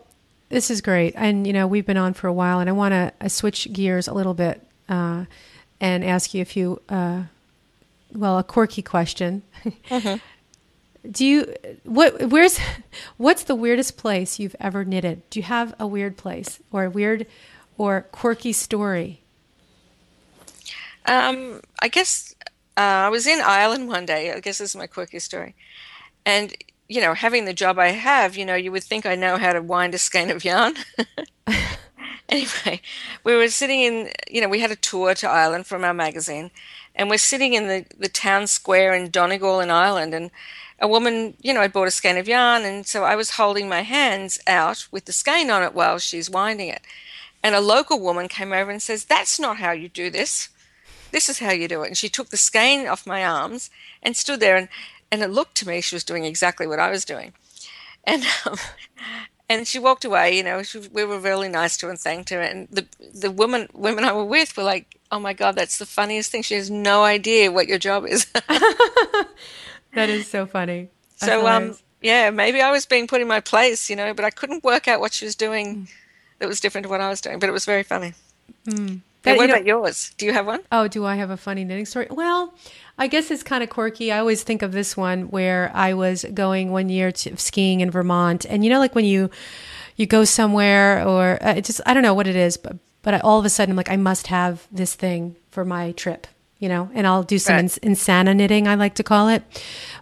[0.49, 1.13] this is great.
[1.15, 3.71] And, you know, we've been on for a while, and I want to uh, switch
[3.71, 5.25] gears a little bit uh,
[5.79, 7.23] and ask you a few, uh,
[8.13, 9.43] well, a quirky question.
[9.89, 10.17] Mm-hmm.
[11.11, 11.53] do you
[11.83, 12.59] what where's
[13.17, 15.27] what's the weirdest place you've ever knitted?
[15.29, 17.27] Do you have a weird place or a weird
[17.77, 19.21] or quirky story?
[21.07, 22.35] Um, I guess
[22.77, 24.31] uh, I was in Ireland one day.
[24.31, 25.55] I guess this is my quirky story.
[26.25, 26.53] And
[26.87, 29.53] you know, having the job I have, you know, you would think I know how
[29.53, 30.75] to wind a skein of yarn.
[32.29, 32.81] anyway,
[33.23, 36.51] we were sitting in, you know, we had a tour to Ireland from our magazine,
[36.95, 40.31] and we're sitting in the, the town square in Donegal in Ireland, and
[40.79, 43.69] a woman, you know, I bought a skein of yarn, and so I was holding
[43.69, 46.81] my hands out with the skein on it while she's winding it.
[47.43, 50.49] And a local woman came over and says, That's not how you do this.
[51.15, 51.87] This is how you do it.
[51.87, 53.69] And she took the skein off my arms
[54.03, 54.67] and stood there, and,
[55.09, 57.31] and it looked to me she was doing exactly what I was doing.
[58.03, 58.57] And um,
[59.49, 60.35] and she walked away.
[60.35, 62.41] You know, she, we were really nice to her and thanked her.
[62.41, 65.85] And the the woman women I were with were like, "Oh my god, that's the
[65.85, 66.43] funniest thing.
[66.43, 68.27] She has no idea what your job is."
[69.95, 70.89] That is so funny.
[71.19, 74.25] That's so um yeah, maybe I was being put in my place, you know, but
[74.25, 75.89] I couldn't work out what she was doing mm.
[76.39, 77.39] that was different to what I was doing.
[77.39, 78.13] But it was very funny.
[78.67, 78.99] Mm.
[79.25, 80.13] That, what you know, about yours?
[80.17, 80.61] Do you have one?
[80.71, 82.07] Oh, do I have a funny knitting story?
[82.09, 82.53] Well,
[82.97, 84.11] I guess it's kind of quirky.
[84.11, 87.91] I always think of this one where I was going one year to skiing in
[87.91, 89.29] Vermont, and you know, like when you
[89.97, 93.13] you go somewhere or uh, it just I don't know what it is, but but
[93.13, 96.27] I, all of a sudden I'm like I must have this thing for my trip
[96.59, 97.59] you know, and I'll do some right.
[97.59, 99.43] ins- insana knitting, I like to call it.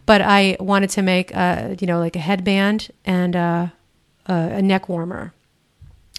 [0.05, 3.74] But I wanted to make, a, you know, like a headband and a,
[4.28, 5.34] a, a neck warmer.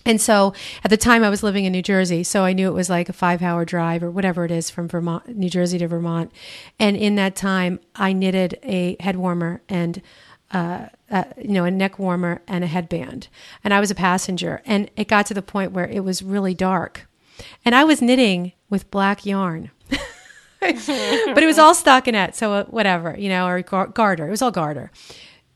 [0.07, 0.53] And so
[0.83, 3.09] at the time I was living in New Jersey, so I knew it was like
[3.09, 6.31] a five hour drive or whatever it is from Vermont, New Jersey to Vermont.
[6.79, 10.03] And in that time, I knitted a head warmer and,
[10.53, 13.29] uh, uh, you know, a neck warmer and a headband.
[13.63, 14.61] And I was a passenger.
[14.67, 17.09] And it got to the point where it was really dark.
[17.65, 19.71] And I was knitting with black yarn.
[20.61, 24.27] but it was all stockinette, so uh, whatever, you know, or garter.
[24.27, 24.91] It was all garter.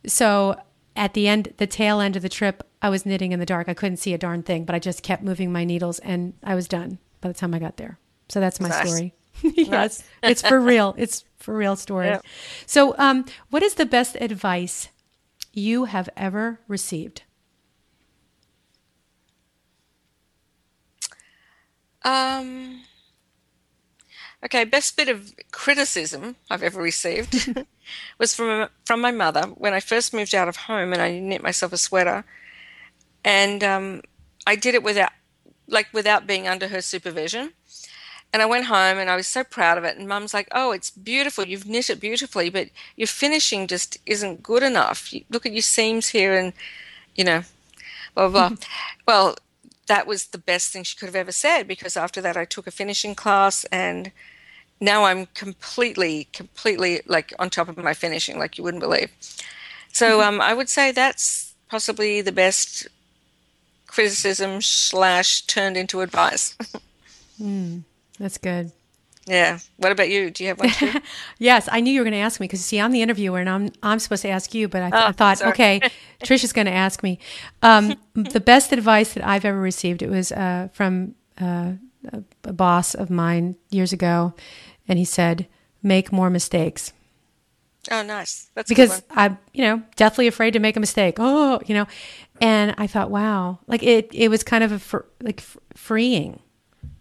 [0.07, 0.57] So
[0.99, 3.68] at the end, the tail end of the trip, I was knitting in the dark.
[3.68, 6.55] I couldn't see a darn thing, but I just kept moving my needles, and I
[6.55, 7.99] was done by the time I got there.
[8.28, 8.86] So that's my nice.
[8.86, 9.14] story.
[9.42, 10.94] yes, it's for real.
[10.99, 12.09] It's for real story.
[12.09, 12.24] Yep.
[12.66, 14.88] So, um, what is the best advice
[15.53, 17.22] you have ever received?
[22.05, 22.80] Um,
[24.44, 27.55] Okay, best bit of criticism I've ever received
[28.18, 31.43] was from from my mother when I first moved out of home and I knit
[31.43, 32.24] myself a sweater,
[33.24, 34.03] and um,
[34.47, 35.12] I did it without
[35.66, 37.53] like without being under her supervision.
[38.30, 39.97] And I went home and I was so proud of it.
[39.97, 41.47] And mum's like, Oh, it's beautiful.
[41.47, 45.12] You've knit it beautifully, but your finishing just isn't good enough.
[45.12, 46.53] You, look at your seams here and,
[47.14, 47.45] you know,
[48.14, 48.57] blah, blah, blah.
[49.07, 49.36] well,
[49.86, 52.66] that was the best thing she could have ever said because after that I took
[52.66, 54.12] a finishing class and
[54.81, 59.11] now I'm completely, completely like on top of my finishing, like you wouldn't believe.
[59.93, 60.29] So mm-hmm.
[60.29, 62.87] um, I would say that's possibly the best
[63.87, 66.57] criticism slash turned into advice.
[67.41, 67.83] mm,
[68.18, 68.72] that's good.
[69.26, 69.59] Yeah.
[69.76, 70.31] What about you?
[70.31, 70.93] Do you have one too?
[71.39, 73.49] yes, I knew you were going to ask me because see, I'm the interviewer and
[73.49, 75.51] I'm I'm supposed to ask you, but I, th- oh, I thought, sorry.
[75.53, 75.81] okay,
[76.22, 77.18] Trisha's going to ask me.
[77.62, 81.72] Um, the best advice that I've ever received it was uh, from uh,
[82.12, 84.34] a, a boss of mine years ago,
[84.86, 85.46] and he said,
[85.82, 86.92] "Make more mistakes."
[87.90, 88.51] Oh, nice.
[88.55, 91.16] That's because I'm, you know, deathly afraid to make a mistake.
[91.18, 91.86] Oh, you know,
[92.40, 96.40] and I thought, wow, like it, it was kind of a fr- like f- freeing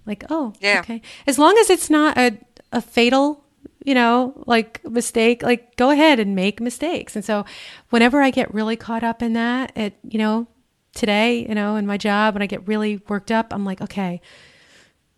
[0.07, 0.79] like, oh, yeah.
[0.79, 1.01] okay.
[1.27, 2.37] As long as it's not a,
[2.71, 3.43] a fatal,
[3.83, 7.15] you know, like mistake, like go ahead and make mistakes.
[7.15, 7.45] And so
[7.89, 10.47] whenever I get really caught up in that, it, you know,
[10.93, 14.21] today, you know, in my job, when I get really worked up, I'm like, okay,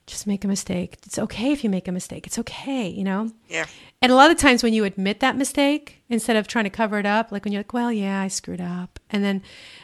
[0.09, 0.97] just make a mistake.
[1.05, 2.25] It's okay if you make a mistake.
[2.27, 3.31] It's okay, you know?
[3.47, 3.65] Yeah.
[4.01, 6.99] And a lot of times when you admit that mistake, instead of trying to cover
[6.99, 8.99] it up, like when you're like, well, yeah, I screwed up.
[9.09, 9.43] And then,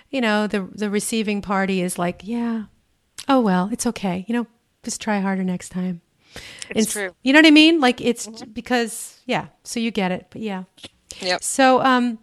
[0.10, 2.64] you know, the the receiving party is like, yeah,
[3.28, 4.26] oh well, it's okay.
[4.28, 4.48] You know,
[4.84, 6.02] just try harder next time.
[6.70, 7.16] It's, it's true.
[7.24, 7.80] You know what I mean?
[7.80, 8.52] Like it's mm-hmm.
[8.52, 10.28] because yeah, so you get it.
[10.30, 10.64] But yeah.
[11.22, 11.44] Yep.
[11.44, 12.20] So um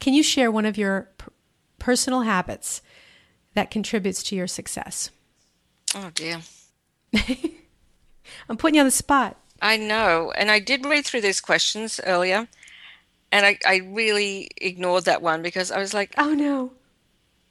[0.00, 1.10] can you share one of your
[1.78, 2.82] personal habits
[3.54, 5.10] that contributes to your success?
[5.94, 6.40] Oh dear.
[8.48, 9.36] I'm putting you on the spot.
[9.60, 10.32] I know.
[10.36, 12.48] And I did read through these questions earlier
[13.32, 16.72] and I, I really ignored that one because I was like, oh no.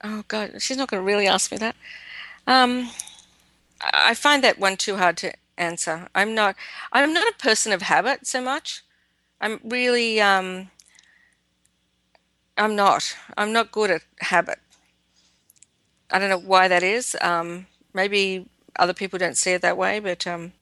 [0.02, 1.76] Oh God, she's not going to really ask me that.
[2.46, 2.90] Um,
[3.80, 6.08] I find that one too hard to answer.
[6.14, 6.56] I'm not.
[6.92, 8.82] I'm not a person of habit so much.
[9.40, 10.20] I'm really.
[10.20, 10.70] Um,
[12.58, 13.16] I'm not.
[13.36, 14.58] I'm not good at habit.
[16.10, 17.16] I don't know why that is.
[17.20, 18.48] Um, maybe
[18.78, 20.52] other people don't see it that way, but um,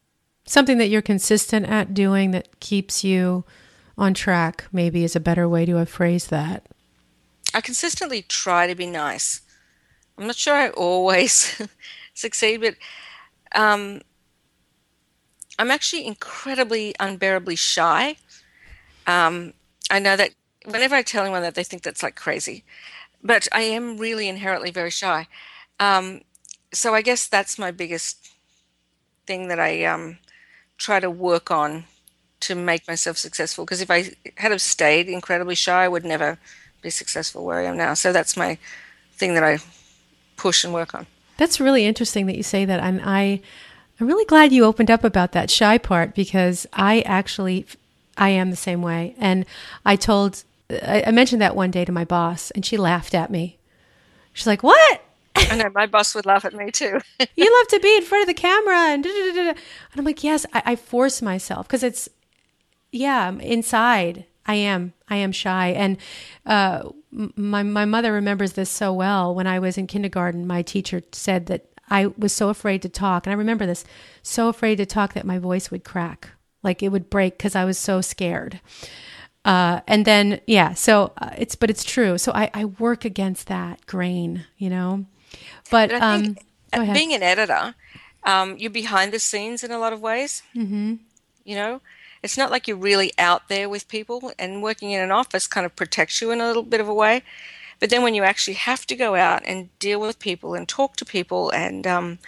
[0.47, 3.45] something that you're consistent at doing that keeps you
[3.97, 6.67] on track, maybe is a better way to have phrased that.
[7.53, 9.43] I consistently try to be nice.
[10.19, 11.61] I'm not sure I always
[12.15, 12.75] succeed, but
[13.55, 14.01] um,
[15.59, 18.17] I'm actually incredibly unbearably shy.
[19.07, 19.55] Um,
[19.91, 20.31] I know that
[20.65, 22.65] whenever I tell anyone that, they think that's like crazy,
[23.23, 25.29] but I am really inherently very shy.
[25.79, 26.23] Um,
[26.75, 28.31] so I guess that's my biggest
[29.27, 30.19] thing that I um,
[30.77, 31.85] try to work on
[32.41, 33.65] to make myself successful.
[33.65, 36.39] Because if I had have stayed incredibly shy, I would never
[36.83, 37.95] be successful where I am now.
[37.95, 38.59] So that's my
[39.15, 39.59] thing that I
[40.37, 41.07] push and work on.
[41.37, 43.41] That's really interesting that you say that, and I,
[43.99, 47.67] I'm really glad you opened up about that shy part because I actually,
[48.17, 49.45] I am the same way, and
[49.85, 53.31] I told, I, I mentioned that one day to my boss, and she laughed at
[53.31, 53.59] me.
[54.33, 55.04] She's like, "What?"
[55.51, 57.01] I know my boss would laugh at me too.
[57.37, 59.57] you love to be in front of the camera, and and
[59.97, 62.09] I'm like, yes, I, I force myself because it's,
[62.93, 64.93] yeah, inside I am.
[65.09, 65.69] I am shy.
[65.69, 65.97] And
[66.47, 69.35] uh, my, my mother remembers this so well.
[69.35, 73.27] When I was in kindergarten, my teacher said that I was so afraid to talk.
[73.27, 73.85] And I remember this
[74.23, 76.31] so afraid to talk that my voice would crack,
[76.63, 78.61] like it would break because I was so scared.
[79.45, 82.17] Uh, and then, yeah, so uh, it's, but it's true.
[82.17, 85.05] So I, I work against that grain, you know?
[85.71, 86.37] But, but um,
[86.93, 87.75] being an editor,
[88.25, 90.43] um, you're behind the scenes in a lot of ways.
[90.55, 90.95] Mm-hmm.
[91.45, 91.81] You know,
[92.23, 95.67] it's not like you're really out there with people, and working in an office kind
[95.67, 97.23] of protects you in a little bit of a way.
[97.81, 100.97] But then when you actually have to go out and deal with people and talk
[100.97, 102.19] to people and um,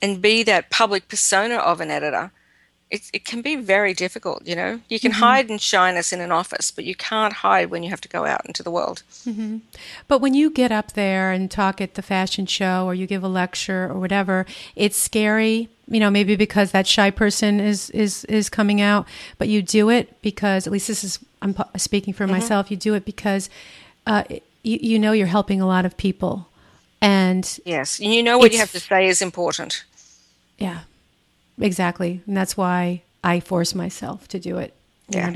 [0.00, 2.30] and be that public persona of an editor,
[2.94, 4.46] it, it can be very difficult.
[4.46, 5.20] You know, you can mm-hmm.
[5.20, 8.24] hide in shyness in an office, but you can't hide when you have to go
[8.24, 9.02] out into the world.
[9.26, 9.58] Mm-hmm.
[10.06, 13.24] But when you get up there and talk at the fashion show or you give
[13.24, 18.24] a lecture or whatever, it's scary you know maybe because that shy person is is
[18.24, 22.24] is coming out but you do it because at least this is i'm speaking for
[22.24, 22.32] mm-hmm.
[22.32, 23.50] myself you do it because
[24.06, 24.24] uh,
[24.62, 26.48] you, you know you're helping a lot of people
[27.02, 29.84] and yes you know what you have to say is important
[30.56, 30.84] yeah
[31.60, 34.74] exactly and that's why i force myself to do it
[35.08, 35.34] yeah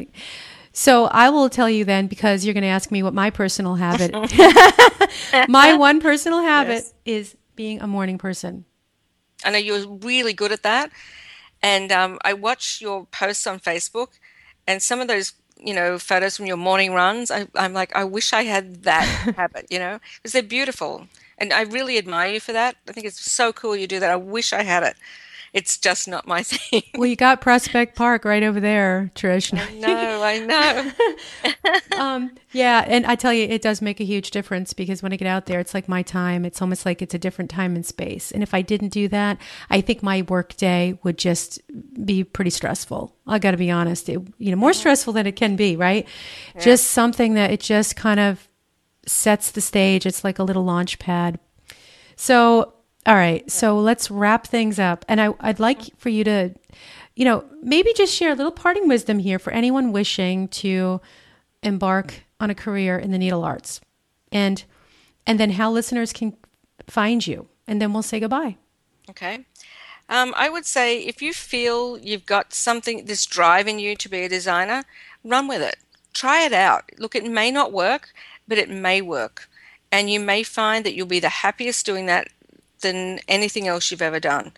[0.78, 3.74] so I will tell you then, because you're going to ask me what my personal
[3.74, 4.12] habit.
[5.48, 6.94] my one personal habit yes.
[7.04, 8.64] is being a morning person.
[9.44, 10.92] I know you're really good at that.
[11.64, 14.10] And um, I watch your posts on Facebook,
[14.68, 17.32] and some of those, you know, photos from your morning runs.
[17.32, 19.02] I, I'm like, I wish I had that
[19.36, 21.08] habit, you know, because they're beautiful,
[21.38, 22.76] and I really admire you for that.
[22.88, 24.10] I think it's so cool you do that.
[24.10, 24.94] I wish I had it
[25.58, 26.84] it's just not my thing.
[26.94, 29.52] Well, you got Prospect Park right over there, Trish.
[29.52, 30.38] I know, I
[31.90, 31.96] know.
[32.00, 35.16] um, yeah, and I tell you, it does make a huge difference because when I
[35.16, 36.44] get out there, it's like my time.
[36.44, 38.30] It's almost like it's a different time and space.
[38.30, 39.38] And if I didn't do that,
[39.68, 41.60] I think my work day would just
[42.04, 43.16] be pretty stressful.
[43.26, 44.08] I got to be honest.
[44.08, 46.06] It, you know, more stressful than it can be, right?
[46.54, 46.60] Yeah.
[46.60, 48.48] Just something that it just kind of
[49.06, 50.06] sets the stage.
[50.06, 51.40] It's like a little launch pad.
[52.14, 52.74] So
[53.08, 53.50] all right.
[53.50, 55.02] So let's wrap things up.
[55.08, 56.54] And I, I'd like for you to,
[57.16, 61.00] you know, maybe just share a little parting wisdom here for anyone wishing to
[61.62, 63.80] embark on a career in the needle arts.
[64.30, 64.62] And
[65.26, 66.36] and then how listeners can
[66.86, 67.48] find you.
[67.66, 68.56] And then we'll say goodbye.
[69.08, 69.46] Okay.
[70.10, 74.08] Um, i would say if you feel you've got something this drive in you to
[74.08, 74.84] be a designer
[75.24, 75.76] run with it.
[76.12, 76.90] Try it out.
[76.98, 78.12] Look it may not work
[78.46, 79.48] but it may work.
[79.90, 82.28] And you may find that you'll be the happiest doing that
[82.80, 84.52] than anything else you've ever done.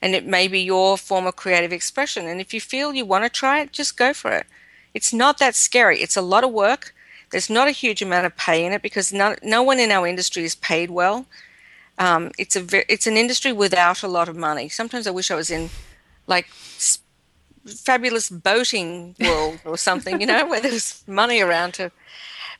[0.00, 2.26] And it may be your form of creative expression.
[2.26, 4.46] And if you feel you want to try it, just go for it.
[4.94, 6.00] It's not that scary.
[6.00, 6.94] It's a lot of work.
[7.30, 10.06] There's not a huge amount of pay in it because no, no one in our
[10.06, 11.26] industry is paid well.
[11.98, 14.68] Um, it's a ve- it's an industry without a lot of money.
[14.68, 15.68] Sometimes I wish I was in
[16.26, 16.46] like
[17.66, 21.90] fabulous boating world or something, you know, where there's money around to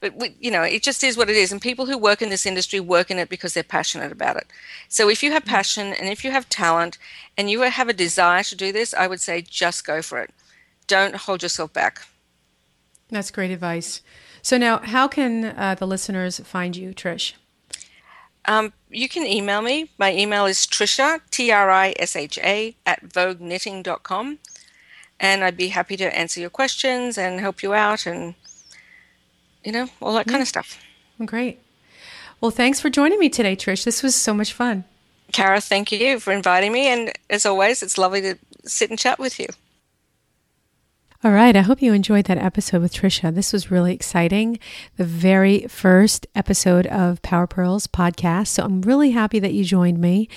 [0.00, 2.30] but we, you know it just is what it is and people who work in
[2.30, 4.46] this industry work in it because they're passionate about it
[4.88, 5.48] so if you have mm.
[5.48, 6.98] passion and if you have talent
[7.36, 10.30] and you have a desire to do this i would say just go for it
[10.86, 12.06] don't hold yourself back
[13.10, 14.00] that's great advice
[14.42, 17.34] so now how can uh, the listeners find you trish
[18.48, 19.90] um, you can email me.
[19.98, 24.38] My email is trisha, T R I S H A, at vogueknitting.com.
[25.20, 28.34] And I'd be happy to answer your questions and help you out and
[29.68, 30.82] you know, all that kind of stuff.
[31.26, 31.60] Great.
[32.40, 33.84] Well, thanks for joining me today, Trish.
[33.84, 34.84] This was so much fun.
[35.30, 36.88] Kara, thank you for inviting me.
[36.88, 39.46] And as always, it's lovely to sit and chat with you.
[41.24, 41.56] All right.
[41.56, 43.34] I hope you enjoyed that episode with Trisha.
[43.34, 44.60] This was really exciting.
[44.98, 48.46] The very first episode of Power Purls podcast.
[48.46, 50.28] So I'm really happy that you joined me.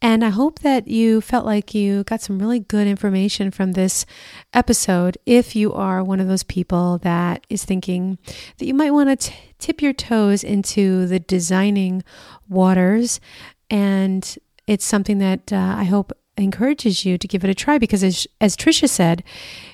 [0.00, 4.06] And I hope that you felt like you got some really good information from this
[4.54, 5.18] episode.
[5.26, 8.16] If you are one of those people that is thinking
[8.56, 12.02] that you might want to tip your toes into the designing
[12.48, 13.20] waters,
[13.68, 18.02] and it's something that uh, I hope encourages you to give it a try because,
[18.02, 19.22] as, as Trisha said,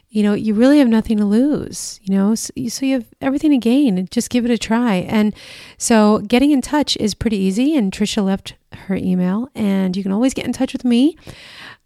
[0.09, 3.51] you know, you really have nothing to lose, you know, so, so you have everything
[3.51, 4.09] to gain.
[4.11, 4.95] Just give it a try.
[4.95, 5.35] And
[5.79, 7.77] so getting in touch is pretty easy.
[7.77, 11.19] And Trisha left her email, and you can always get in touch with me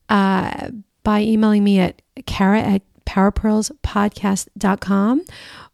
[0.09, 0.71] uh,
[1.03, 5.25] by emailing me at kara at powerpurlspodcast.com.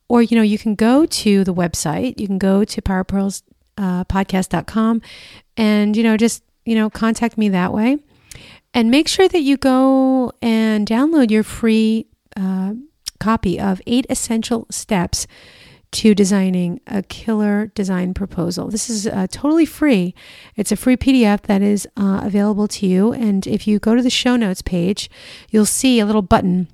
[0.08, 5.02] Or, you know, you can go to the website, you can go to powerpurlspodcast.com
[5.56, 7.98] and, you know, just, you know, contact me that way.
[8.72, 12.06] And make sure that you go and download your free
[12.36, 12.74] uh,
[13.18, 15.26] copy of Eight Essential Steps
[15.92, 18.68] to Designing a Killer Design Proposal.
[18.68, 20.14] This is uh, totally free.
[20.54, 23.12] It's a free PDF that is uh, available to you.
[23.12, 25.08] And if you go to the show notes page,
[25.50, 26.68] you'll see a little button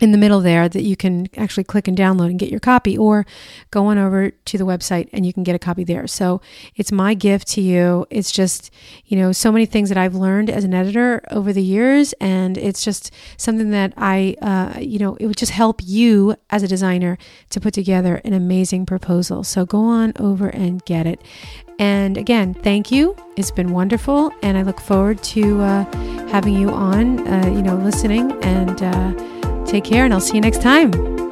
[0.00, 2.96] in the middle there that you can actually click and download and get your copy
[2.96, 3.26] or
[3.70, 6.06] go on over to the website and you can get a copy there.
[6.06, 6.40] So
[6.74, 8.06] it's my gift to you.
[8.10, 8.70] It's just,
[9.06, 12.12] you know, so many things that I've learned as an editor over the years.
[12.14, 16.62] And it's just something that I, uh, you know, it would just help you as
[16.62, 17.16] a designer
[17.50, 19.44] to put together an amazing proposal.
[19.44, 21.22] So go on over and get it.
[21.78, 23.16] And again, thank you.
[23.36, 24.32] It's been wonderful.
[24.42, 25.84] And I look forward to uh,
[26.28, 29.35] having you on, uh, you know, listening and, uh,
[29.66, 31.25] Take care, and I'll see you next time.